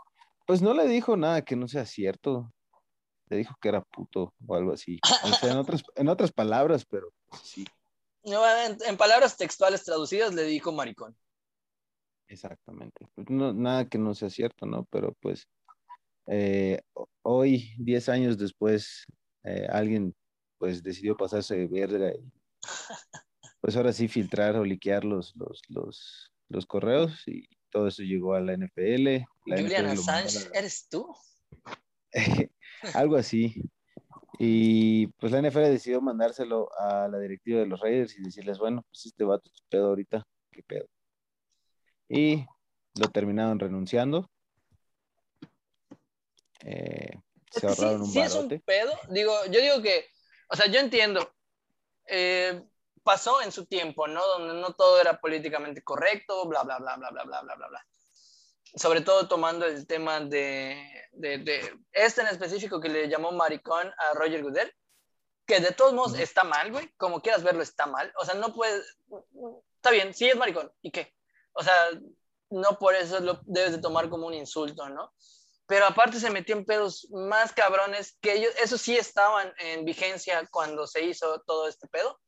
[0.47, 2.53] Pues no le dijo nada que no sea cierto.
[3.29, 4.99] Le dijo que era puto o algo así.
[5.25, 7.65] O sea, en otras, en otras palabras, pero pues, sí,
[8.25, 11.17] No, en, en palabras textuales traducidas le dijo maricón.
[12.27, 13.07] exactamente.
[13.15, 14.85] Pues no, nada que no sea cierto, ¿no?
[14.91, 15.47] Pero pues
[16.27, 19.05] eh, ho- hoy, 10 años después,
[19.45, 20.15] eh, alguien
[20.59, 22.31] pues decidió pasarse de verga y
[23.61, 28.35] pues ahora sí filtrar o liquear los, los, los, los correos y todo eso llegó
[28.35, 29.25] a la NFL.
[29.51, 31.13] La Julian Assange, ¿eres tú?
[32.95, 33.55] algo así.
[34.39, 38.83] Y pues la NFL decidió mandárselo a la directiva de los Raiders y decirles, bueno,
[38.91, 40.87] pues este vato es pedo ahorita, qué pedo.
[42.09, 42.47] Y
[42.95, 44.31] lo terminaron renunciando.
[46.65, 47.19] Eh,
[47.51, 48.93] se ahorraron un sí, sí es un pedo.
[49.11, 50.07] Digo, yo digo que,
[50.49, 51.35] o sea, yo entiendo.
[52.07, 52.63] eh,
[53.03, 54.25] pasó en su tiempo, ¿no?
[54.27, 57.87] Donde no todo era políticamente correcto, bla, bla, bla, bla, bla, bla, bla, bla, bla.
[58.75, 60.77] Sobre todo tomando el tema de,
[61.13, 64.73] de, de este en específico que le llamó maricón a Roger Goodell,
[65.47, 66.89] que de todos modos está mal, güey.
[66.97, 68.13] Como quieras verlo, está mal.
[68.17, 68.83] O sea, no puede.
[69.77, 70.73] Está bien, sí es maricón.
[70.83, 71.15] ¿Y qué?
[71.53, 71.75] O sea,
[72.51, 75.13] no por eso lo debes de tomar como un insulto, ¿no?
[75.71, 80.45] pero aparte se metió en pedos más cabrones que ellos, esos sí estaban en vigencia
[80.51, 82.19] cuando se hizo todo este pedo,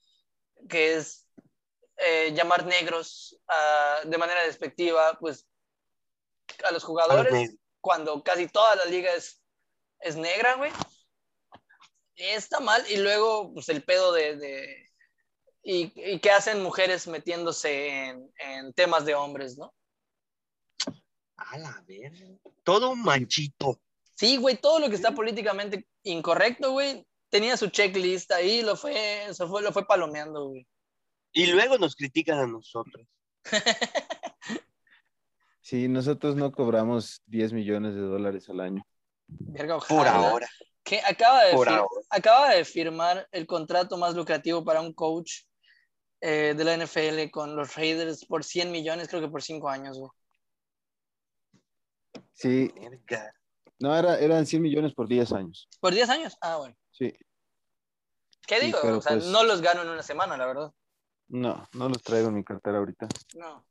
[0.68, 1.26] que es
[1.96, 5.48] eh, llamar negros ah, de manera despectiva, pues
[6.64, 9.42] a los jugadores, cuando casi toda la liga es,
[10.00, 10.70] es negra, güey.
[12.16, 14.36] Está mal, y luego, pues el pedo de...
[14.36, 14.90] de
[15.64, 19.72] y, y qué hacen mujeres metiéndose en, en temas de hombres, ¿no?
[21.36, 22.26] A la verga.
[22.64, 23.80] Todo un machito.
[24.16, 29.28] Sí, güey, todo lo que está políticamente incorrecto, güey, tenía su checklist ahí, lo fue,
[29.32, 30.66] se fue, lo fue palomeando, güey.
[31.32, 33.06] Y luego nos critican a nosotros.
[35.62, 38.84] Sí, nosotros no cobramos 10 millones de dólares al año.
[39.28, 40.48] Verga, Por ahora.
[40.84, 41.86] Que acaba de, Por ahora.
[42.10, 45.44] acaba de firmar el contrato más lucrativo para un coach
[46.20, 49.98] eh, de la NFL con los Raiders por 100 millones, creo que por 5 años,
[49.98, 50.10] güey.
[52.32, 52.72] Sí,
[53.78, 55.68] no, era, eran 100 millones por 10 años.
[55.80, 56.36] ¿Por 10 años?
[56.40, 56.76] Ah, bueno.
[56.90, 57.12] Sí,
[58.46, 58.78] ¿Qué Sí, digo?
[58.82, 60.72] o sea, pues- no los gano en una semana, la verdad.
[61.28, 63.06] no, no los traigo en mi cartera ahorita.
[63.36, 63.64] No.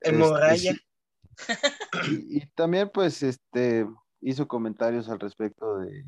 [0.00, 0.72] Hemorragia.
[0.72, 1.54] Este,
[2.06, 2.28] sí.
[2.30, 3.86] Y, y también, pues, este,
[4.20, 6.04] hizo comentarios al respecto del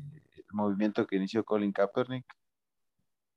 [0.51, 2.25] movimiento que inició Colin Kaepernick,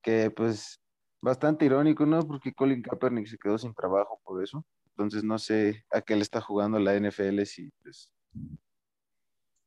[0.03, 0.81] que, pues,
[1.21, 2.21] bastante irónico, ¿no?
[2.27, 4.65] Porque Colin Kaepernick se quedó sin trabajo por eso.
[4.91, 8.13] Entonces, no sé a qué le está jugando la NFL si, pues,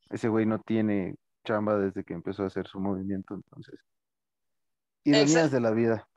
[0.10, 1.16] ese güey no tiene
[1.46, 3.80] chamba desde que empezó a hacer su movimiento, entonces.
[5.04, 5.56] Ironías Exacto.
[5.56, 6.08] de la vida.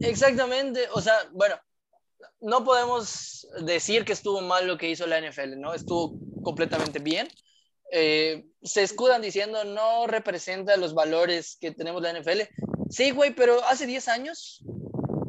[0.00, 1.56] Exactamente, o sea, bueno,
[2.40, 5.74] no podemos decir que estuvo mal lo que hizo la NFL, ¿no?
[5.74, 7.28] Estuvo completamente bien.
[7.90, 12.42] Eh, se escudan diciendo no representa los valores que tenemos la NFL.
[12.90, 14.62] Sí, güey, pero hace 10 años,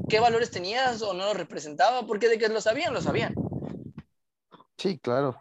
[0.09, 2.05] ¿qué valores tenías o no los representaba?
[2.05, 3.35] Porque de que lo sabían, lo sabían.
[4.77, 5.37] Sí, claro.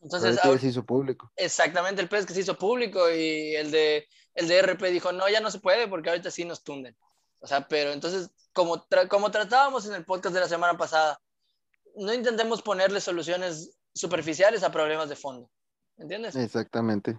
[0.00, 1.32] Entonces, se hizo público.
[1.34, 5.28] exactamente, el pez que se hizo público y el de, el de RP dijo, no,
[5.30, 6.94] ya no se puede porque ahorita sí nos tunden.
[7.44, 11.20] O sea, pero entonces, como, tra- como tratábamos en el podcast de la semana pasada,
[11.94, 15.50] no intentemos ponerle soluciones superficiales a problemas de fondo.
[15.98, 16.34] ¿Entiendes?
[16.36, 17.18] Exactamente.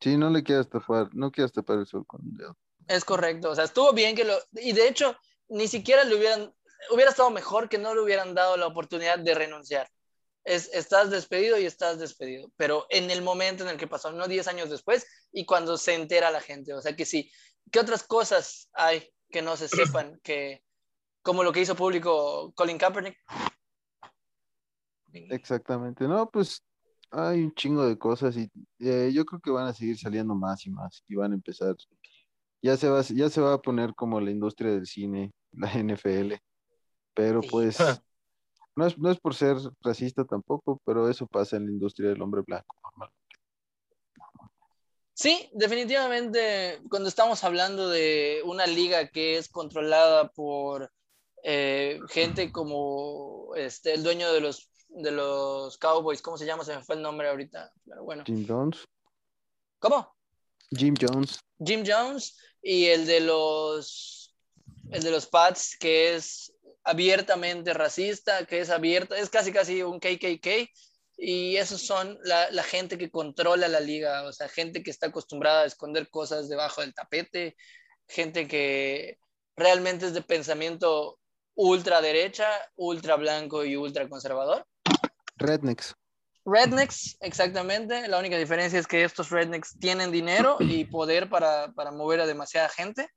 [0.00, 2.58] Sí, no le quieras tapar, no quieras tapar el sol con un dedo.
[2.88, 3.50] Es correcto.
[3.50, 4.36] O sea, estuvo bien que lo...
[4.54, 5.16] Y de hecho,
[5.48, 6.52] ni siquiera le hubieran...
[6.90, 9.88] Hubiera estado mejor que no le hubieran dado la oportunidad de renunciar.
[10.42, 12.50] Es, estás despedido y estás despedido.
[12.56, 15.94] Pero en el momento en el que pasó, no 10 años después, y cuando se
[15.94, 16.74] entera la gente.
[16.74, 17.30] O sea que sí.
[17.70, 20.20] ¿Qué otras cosas hay que no se sepan?
[20.22, 20.62] que
[21.22, 23.16] Como lo que hizo público Colin Kaepernick.
[25.12, 26.06] Exactamente.
[26.08, 26.64] No, pues
[27.10, 30.64] hay un chingo de cosas y eh, yo creo que van a seguir saliendo más
[30.66, 31.76] y más y van a empezar.
[32.62, 36.34] Ya se va, ya se va a poner como la industria del cine, la NFL.
[37.14, 37.48] Pero Sí.
[37.50, 37.78] pues
[38.76, 42.22] no es, no es por ser racista tampoco, pero eso pasa en la industria del
[42.22, 42.74] hombre blanco.
[42.84, 43.10] normal.
[45.22, 50.92] Sí, definitivamente, cuando estamos hablando de una liga que es controlada por
[51.44, 56.64] eh, gente como este, el dueño de los, de los Cowboys, ¿cómo se llama?
[56.64, 58.24] Se me fue el nombre ahorita, pero bueno.
[58.26, 58.84] Jim Jones.
[59.78, 60.12] ¿Cómo?
[60.76, 61.38] Jim Jones.
[61.64, 64.34] Jim Jones y el de los,
[64.90, 66.52] el de los Pats, que es
[66.82, 70.68] abiertamente racista, que es abierta, es casi casi un KKK,
[71.16, 75.06] y esos son la, la gente que controla la liga, o sea, gente que está
[75.08, 77.56] acostumbrada a esconder cosas debajo del tapete,
[78.08, 79.18] gente que
[79.56, 81.18] realmente es de pensamiento
[81.54, 84.66] ultraderecha, ultra blanco y ultra conservador.
[85.36, 85.94] Rednecks.
[86.44, 88.08] Rednecks, exactamente.
[88.08, 92.26] La única diferencia es que estos rednecks tienen dinero y poder para, para mover a
[92.26, 93.08] demasiada gente.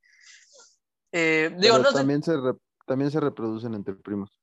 [1.12, 4.39] Eh, digo, no también se re- también se reproducen entre primos.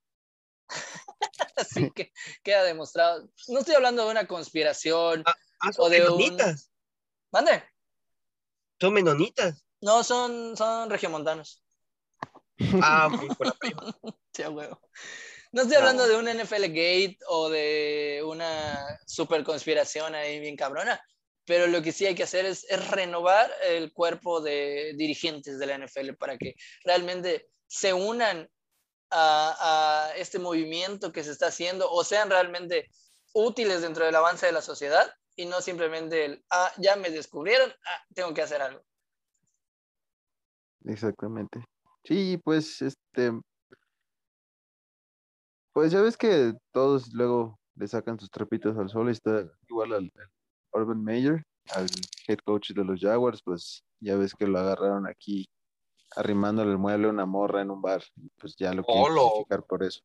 [1.56, 3.28] así que queda demostrado.
[3.48, 5.22] No estoy hablando de una conspiración.
[5.26, 6.70] Ah, O son de un- menonitas.
[7.32, 7.62] ¿Mande?
[8.80, 9.64] Son menonitas.
[9.80, 11.62] No, son, son regiomontanos.
[12.82, 13.82] Ah, por la prima.
[14.34, 14.80] Sí, a huevo.
[15.52, 20.98] No estoy hablando de un NFL Gate o de una super conspiración ahí bien cabrona,
[21.44, 25.66] pero lo que sí hay que hacer es, es renovar el cuerpo de dirigentes de
[25.66, 28.48] la NFL para que realmente se unan
[29.12, 32.88] a, este movimiento que se está haciendo o sean realmente
[33.34, 37.70] útiles dentro del avance de la sociedad y no simplemente el, ah, ya me descubrieron,
[37.70, 38.82] ah, tengo que hacer algo.
[40.84, 41.64] Exactamente.
[42.04, 43.32] Sí, pues este,
[45.72, 50.12] pues ya ves que todos luego le sacan sus trapitos al sol está igual al,
[50.72, 51.42] Urban Meyer,
[51.74, 51.86] al
[52.26, 55.48] head coach de los Jaguars, pues ya ves que lo agarraron aquí
[56.16, 58.02] arrimándole el mueble a una morra en un bar,
[58.38, 59.28] pues ya lo quieren Olo.
[59.28, 60.00] justificar por eso.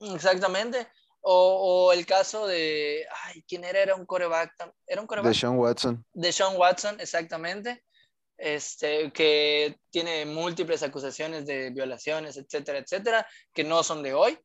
[0.00, 0.88] Exactamente.
[1.22, 3.80] O, o el caso de, ay, ¿quién era?
[3.80, 4.54] Era un coreback.
[4.86, 5.34] Era un De coreback.
[5.34, 6.04] Sean Watson.
[6.12, 7.84] de Sean Watson, exactamente,
[8.38, 14.38] este, que tiene múltiples acusaciones de violaciones, etcétera, etcétera, que no son de hoy,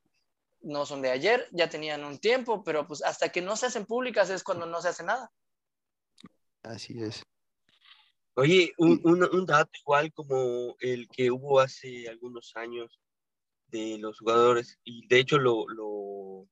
[0.61, 3.85] no son de ayer, ya tenían un tiempo, pero pues hasta que no se hacen
[3.85, 5.31] públicas es cuando no se hace nada.
[6.63, 7.23] Así es.
[8.37, 12.99] Oye, un, un, un dato igual como el que hubo hace algunos años
[13.67, 16.47] de los jugadores, y de hecho lo, lo,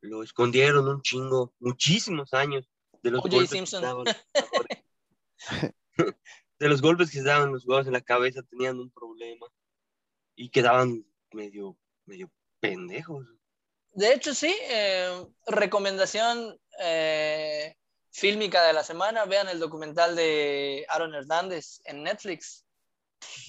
[0.00, 2.68] lo escondieron un chingo, muchísimos años,
[3.02, 3.82] de los golpes que Simpson.
[3.82, 4.84] daban los jugadores.
[6.58, 9.46] de los golpes que se daban los jugadores en la cabeza tenían un problema
[10.36, 13.26] y quedaban medio, medio pendejos.
[13.92, 17.76] De hecho, sí, eh, recomendación eh,
[18.12, 22.64] fílmica de la semana, vean el documental de Aaron Hernández en Netflix.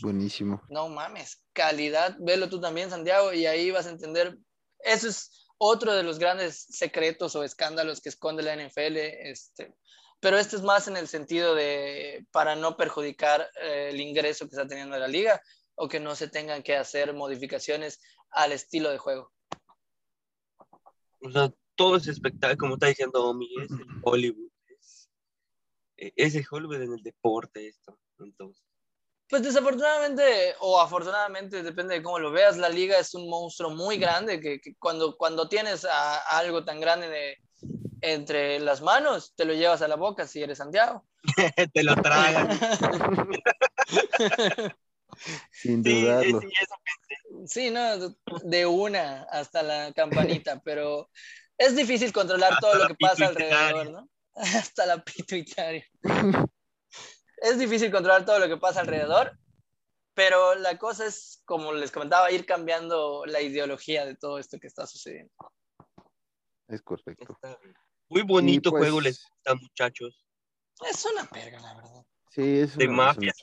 [0.01, 0.61] Buenísimo.
[0.69, 4.37] No mames, calidad, velo tú también, Santiago, y ahí vas a entender.
[4.79, 8.97] Eso es otro de los grandes secretos o escándalos que esconde la NFL.
[8.97, 9.73] Este,
[10.19, 14.55] pero este es más en el sentido de para no perjudicar eh, el ingreso que
[14.55, 15.41] está teniendo la liga
[15.75, 17.99] o que no se tengan que hacer modificaciones
[18.29, 19.31] al estilo de juego.
[21.21, 24.52] O sea, todo ese espectáculo, como está diciendo Omi, es el Hollywood.
[25.97, 27.99] Es, es el Hollywood en el deporte esto.
[28.19, 28.63] Entonces,
[29.29, 33.97] Pues desafortunadamente o afortunadamente, depende de cómo lo veas, la liga es un monstruo muy
[33.97, 37.37] grande que, que cuando, cuando tienes a, a algo tan grande de-
[38.01, 41.05] entre las manos, te lo llevas a la boca si eres Santiago.
[41.73, 42.59] te lo tragan.
[45.51, 46.39] Sin Sí, dudarlo.
[46.39, 46.75] sí, eso
[47.47, 48.15] Sí, no,
[48.45, 51.09] de una hasta la campanita, pero
[51.57, 54.09] es difícil controlar Hasta todo lo que pasa alrededor, ¿no?
[54.65, 55.85] Hasta la pituitaria.
[57.37, 59.37] Es difícil controlar todo lo que pasa alrededor,
[60.13, 64.67] pero la cosa es, como les comentaba, ir cambiando la ideología de todo esto que
[64.67, 65.33] está sucediendo.
[66.67, 67.33] Es correcto.
[67.33, 67.59] está.
[68.09, 70.25] Muy bonito pues, juego les gusta, muchachos.
[70.87, 72.05] Es una perga, la verdad.
[72.29, 73.33] Sí, es De una, una mafia.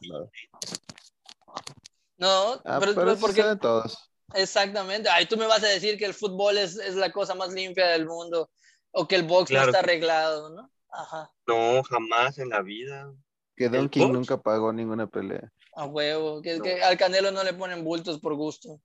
[2.16, 4.10] No, Ah, pero, pero, porque saben todos.
[4.34, 7.52] exactamente, ay, tú me vas a decir que el fútbol es, es la cosa más
[7.52, 8.50] limpia del mundo
[8.92, 10.70] o que el box Claro no está que- arreglado, ¿no?
[10.92, 13.12] Ajá, No, jamás en la vida.
[13.56, 15.52] Que ¿El Don King nunca pagó ninguna pelea.
[15.74, 16.64] a huevo, que, No.
[16.64, 18.80] que al Canelo no le ponen bultos por gusto.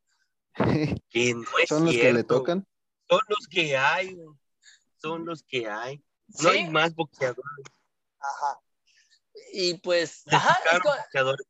[1.09, 2.65] Que no es Son los que le tocan.
[3.09, 4.37] Son los que hay, güey.
[5.01, 5.97] Son los que hay.
[6.27, 7.43] No Sí, hay más boxeadores.
[8.19, 8.59] ajá.
[9.53, 11.47] Y pues, ajá, es tocaron co- boxeadores.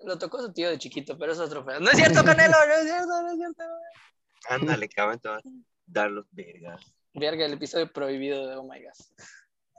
[0.00, 1.80] lo tocó su tío de chiquito, pero es otro pedo.
[1.80, 3.62] No es cierto, Canelo, no es cierto, no es cierto.
[4.48, 5.48] Ándale, cabrón, te vas a
[5.86, 6.80] dar los vergas.
[7.18, 8.92] Verga, el episodio prohibido de Oh My God.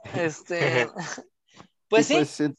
[0.14, 0.86] Este,
[1.88, 2.56] pues sí, pues, en-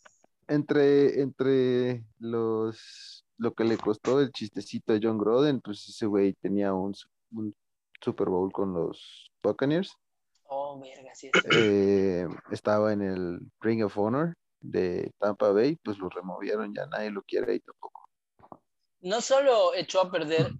[0.47, 6.33] entre, entre los lo que le costó el chistecito a John Groden, pues ese güey
[6.33, 7.55] tenía un, su- un
[7.99, 9.95] Super Bowl con los Buccaneers.
[10.43, 11.43] oh, verga, sí es.
[11.51, 17.09] Eh, estaba en el Ring of Honor de Tampa Bay, pues lo removieron, ya nadie
[17.09, 18.07] lo quiere ahí tampoco.
[18.99, 20.51] no solo echó a perder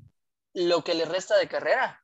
[0.56, 2.04] lo que le resta de carrera,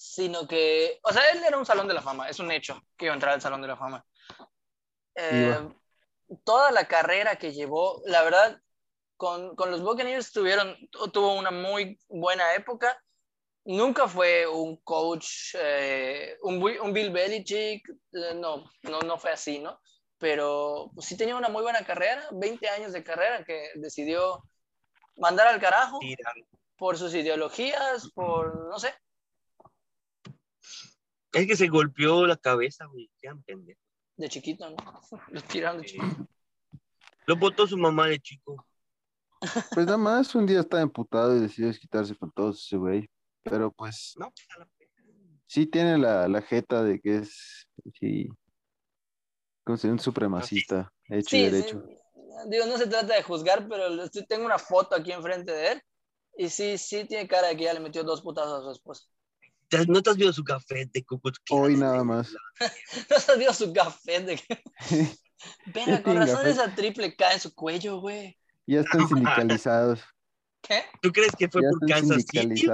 [0.00, 3.06] sino que, o sea, él era un salón de la fama, es un hecho que
[3.06, 4.04] iba a entrar al salón de la fama.
[5.14, 5.58] Eh,
[6.44, 8.60] toda la carrera que llevó, la verdad,
[9.16, 13.02] con, con los Buccaneers tuvieron, tu- tuvo una muy buena época.
[13.64, 19.58] Nunca fue un coach, eh, un, un Bill Belichick, eh, no, no, no fue así,
[19.60, 19.80] ¿no?
[20.18, 24.44] Pero sí tenía una muy buena carrera, 20 años de carrera que decidió
[25.16, 26.12] mandar al carajo
[26.76, 28.94] por sus ideologías, por, no sé,
[31.38, 33.10] Es que se golpeó la cabeza, güey.
[33.20, 33.82] Quedan pendejos.
[34.16, 34.76] de chiquito, ¿no?
[35.30, 36.26] Lo tiraron de chiquito.
[37.26, 38.66] Lo votó su mamá de chico.
[39.72, 43.08] Pues nada más un día estaba emputado y decidió quitarse con todos ese güey.
[43.44, 44.46] Pero pues No, pues,
[45.46, 47.68] sí tiene la, la jeta de que es,
[48.00, 48.28] sí,
[49.64, 51.84] como si un supremacista, hecho y derecho.
[51.86, 51.94] sí.
[52.48, 55.82] Digo, no se trata de juzgar, pero estoy- tengo una foto aquí enfrente de él
[56.36, 59.04] y sí, sí tiene cara de que ya le metió dos putazos a su esposa.
[59.68, 62.34] ¿Te has- ¿No te has visto su café de Cucut Hoy nada más.
[63.10, 64.40] No se dio su café de.
[65.66, 66.54] Venga, con razón pues.
[66.56, 68.36] esa triple K en su cuello, güey.
[68.66, 70.00] Ya están sindicalizados,
[70.62, 70.82] ¿Qué?
[71.00, 72.66] ¿Tú crees que fue ya por Kansas City?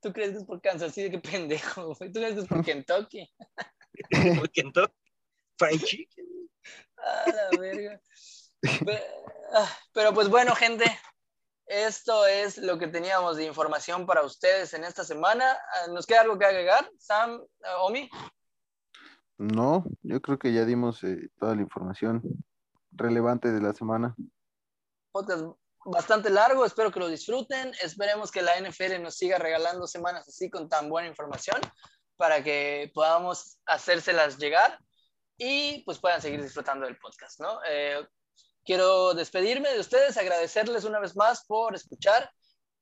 [0.00, 1.10] ¿Tú crees que es por Kansas City?
[1.10, 2.10] Qué pendejo, güey.
[2.12, 3.30] ¿Tú crees que es por Kentucky?
[4.38, 4.94] ¿Por Kentucky?
[5.58, 6.26] Fried chicken.
[6.98, 8.00] Ah, la verga.
[9.54, 10.84] Ah, Pero pues bueno, gente,
[11.66, 15.44] esto es lo que teníamos de información para ustedes en esta semana.
[15.52, 16.88] Ah, ¿Nos queda algo que agregar?
[16.98, 18.08] Sam, eh, Omi.
[19.38, 22.22] No, yo creo que ya dimos eh, toda la información
[22.92, 24.14] relevante de la semana.
[25.12, 25.44] Podcast
[25.84, 27.72] bastante largo, espero que lo disfruten.
[27.82, 31.60] Esperemos que la NFL nos siga regalando semanas así con tan buena información
[32.16, 34.78] para que podamos hacérselas llegar
[35.36, 37.60] y pues puedan seguir disfrutando del podcast, ¿no?
[37.68, 38.06] Eh,
[38.66, 42.30] quiero despedirme de ustedes, agradecerles una vez más por escuchar,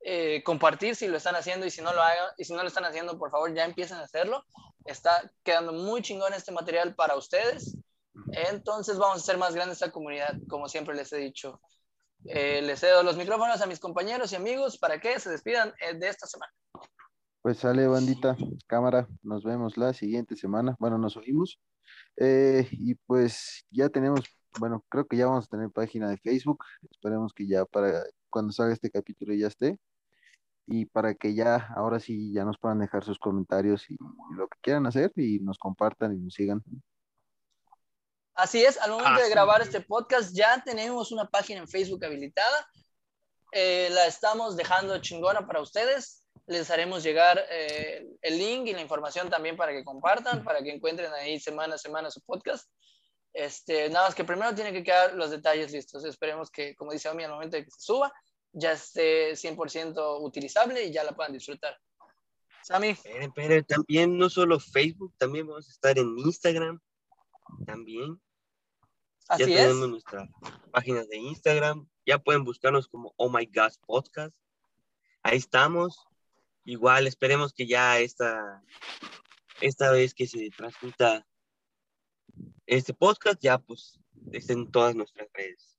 [0.01, 2.68] eh, compartir si lo están haciendo y si no lo hagan, y si no lo
[2.68, 4.43] están haciendo, por favor, ya empiecen a hacerlo.
[4.85, 7.76] Está quedando muy chingón este material para ustedes.
[8.32, 11.61] Entonces vamos a hacer más grande esta comunidad, como siempre les he dicho.
[12.26, 15.95] Eh, les cedo los micrófonos a mis compañeros y amigos para que se despidan eh,
[15.95, 16.53] de esta semana.
[17.43, 20.74] Pues sale, bandita, cámara, nos vemos la siguiente semana.
[20.78, 21.61] Bueno, nos oímos.
[22.16, 24.20] Eh, y pues ya tenemos,
[24.59, 26.65] bueno, creo que ya vamos a tener página de Facebook.
[26.91, 29.79] Esperemos que ya para cuando salga este capítulo ya esté.
[30.67, 34.49] Y para que ya, ahora sí, ya nos puedan dejar sus comentarios y, y lo
[34.49, 36.63] que quieran hacer y nos compartan y nos sigan.
[38.35, 39.69] Así es, al momento de grabar es.
[39.69, 42.67] este podcast ya tenemos una página en Facebook habilitada.
[43.53, 46.25] Eh, la estamos dejando chingona para ustedes.
[46.47, 50.73] Les haremos llegar eh, el link y la información también para que compartan, para que
[50.73, 52.69] encuentren ahí semana a semana su podcast.
[53.35, 56.05] Este, nada más que primero tienen que quedar los detalles listos.
[56.05, 58.12] Esperemos que, como dice Omi, al momento de que se suba,
[58.53, 61.76] ya esté 100% utilizable y ya la puedan disfrutar.
[62.62, 66.80] Sammy, Pero, pero también no solo Facebook, también vamos a estar en Instagram.
[67.66, 68.20] También.
[69.28, 69.61] ya así es.
[69.61, 70.30] tenemos nuestras
[70.70, 71.89] páginas de Instagram.
[72.07, 74.35] Ya pueden buscarnos como Oh My God Podcast.
[75.24, 76.07] Ahí estamos.
[76.64, 78.62] Igual esperemos que ya esta,
[79.61, 81.26] esta vez que se transmita
[82.66, 83.99] este podcast, ya pues
[84.32, 85.76] estén en todas nuestras redes.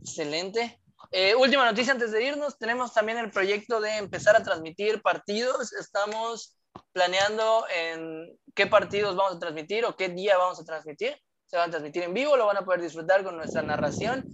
[0.00, 0.80] Excelente.
[1.10, 5.72] Eh, última noticia antes de irnos, tenemos también el proyecto de empezar a transmitir partidos.
[5.72, 6.56] Estamos
[6.92, 11.16] planeando en qué partidos vamos a transmitir o qué día vamos a transmitir.
[11.46, 14.24] Se van a transmitir en vivo, lo van a poder disfrutar con nuestra narración,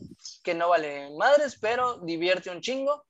[0.43, 3.05] que no vale madres, pero divierte un chingo.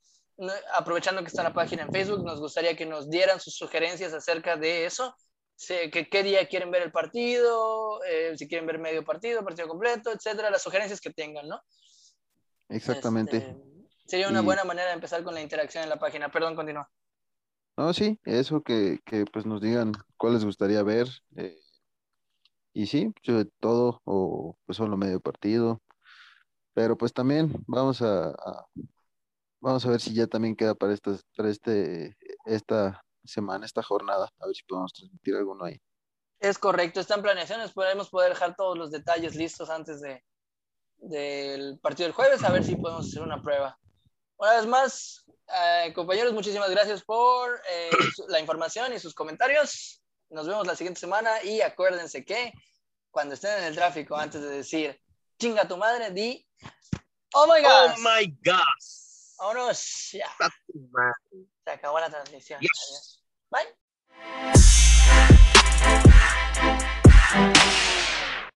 [0.73, 4.57] Aprovechando que está la página en Facebook, nos gustaría que nos dieran sus sugerencias acerca
[4.57, 5.15] de eso.
[5.67, 10.11] Que qué día quieren ver el partido, eh, si quieren ver medio partido, partido completo,
[10.11, 11.61] etcétera, las sugerencias que tengan, ¿no?
[12.71, 13.37] Exactamente.
[13.37, 13.57] Este,
[14.07, 16.31] sería una Y- buena manera de empezar con la interacción en la página.
[16.31, 16.91] Perdón, continúa.
[17.77, 21.09] No, sí, eso que, que pues nos digan cuál les gustaría ver.
[21.37, 21.59] eh,
[22.73, 25.83] y sí, sobre todo, o pues solo medio partido.
[26.73, 28.67] Pero pues también vamos a, a-
[29.61, 34.33] vamos a ver si ya también queda para esta, para este, esta semana, esta jornada,
[34.39, 35.81] a ver si podemos transmitir alguno ahí.
[36.39, 37.61] Es correcto, está en planeación.
[37.61, 40.25] Esperemos poder dejar todos los detalles listos antes de,
[40.97, 43.79] del partido del jueves, a ver si podemos hacer una prueba.
[44.39, 47.91] Una vez más, eh, compañeros, muchísimas gracias por eh,
[48.29, 50.03] la información y sus comentarios.
[50.31, 52.53] Nos vemos la siguiente semana y acuérdense que
[53.11, 54.99] cuando estén en el tráfico, antes de decir
[55.39, 56.47] chinga tu madre, di
[57.35, 57.97] oh my Oh god.
[57.99, 58.65] my God.
[59.41, 60.31] Vámonos, ya,
[61.65, 62.61] se acabó la transmisión.
[62.61, 63.25] Yes.
[63.51, 63.75] Adiós.
[66.75, 66.90] Bye.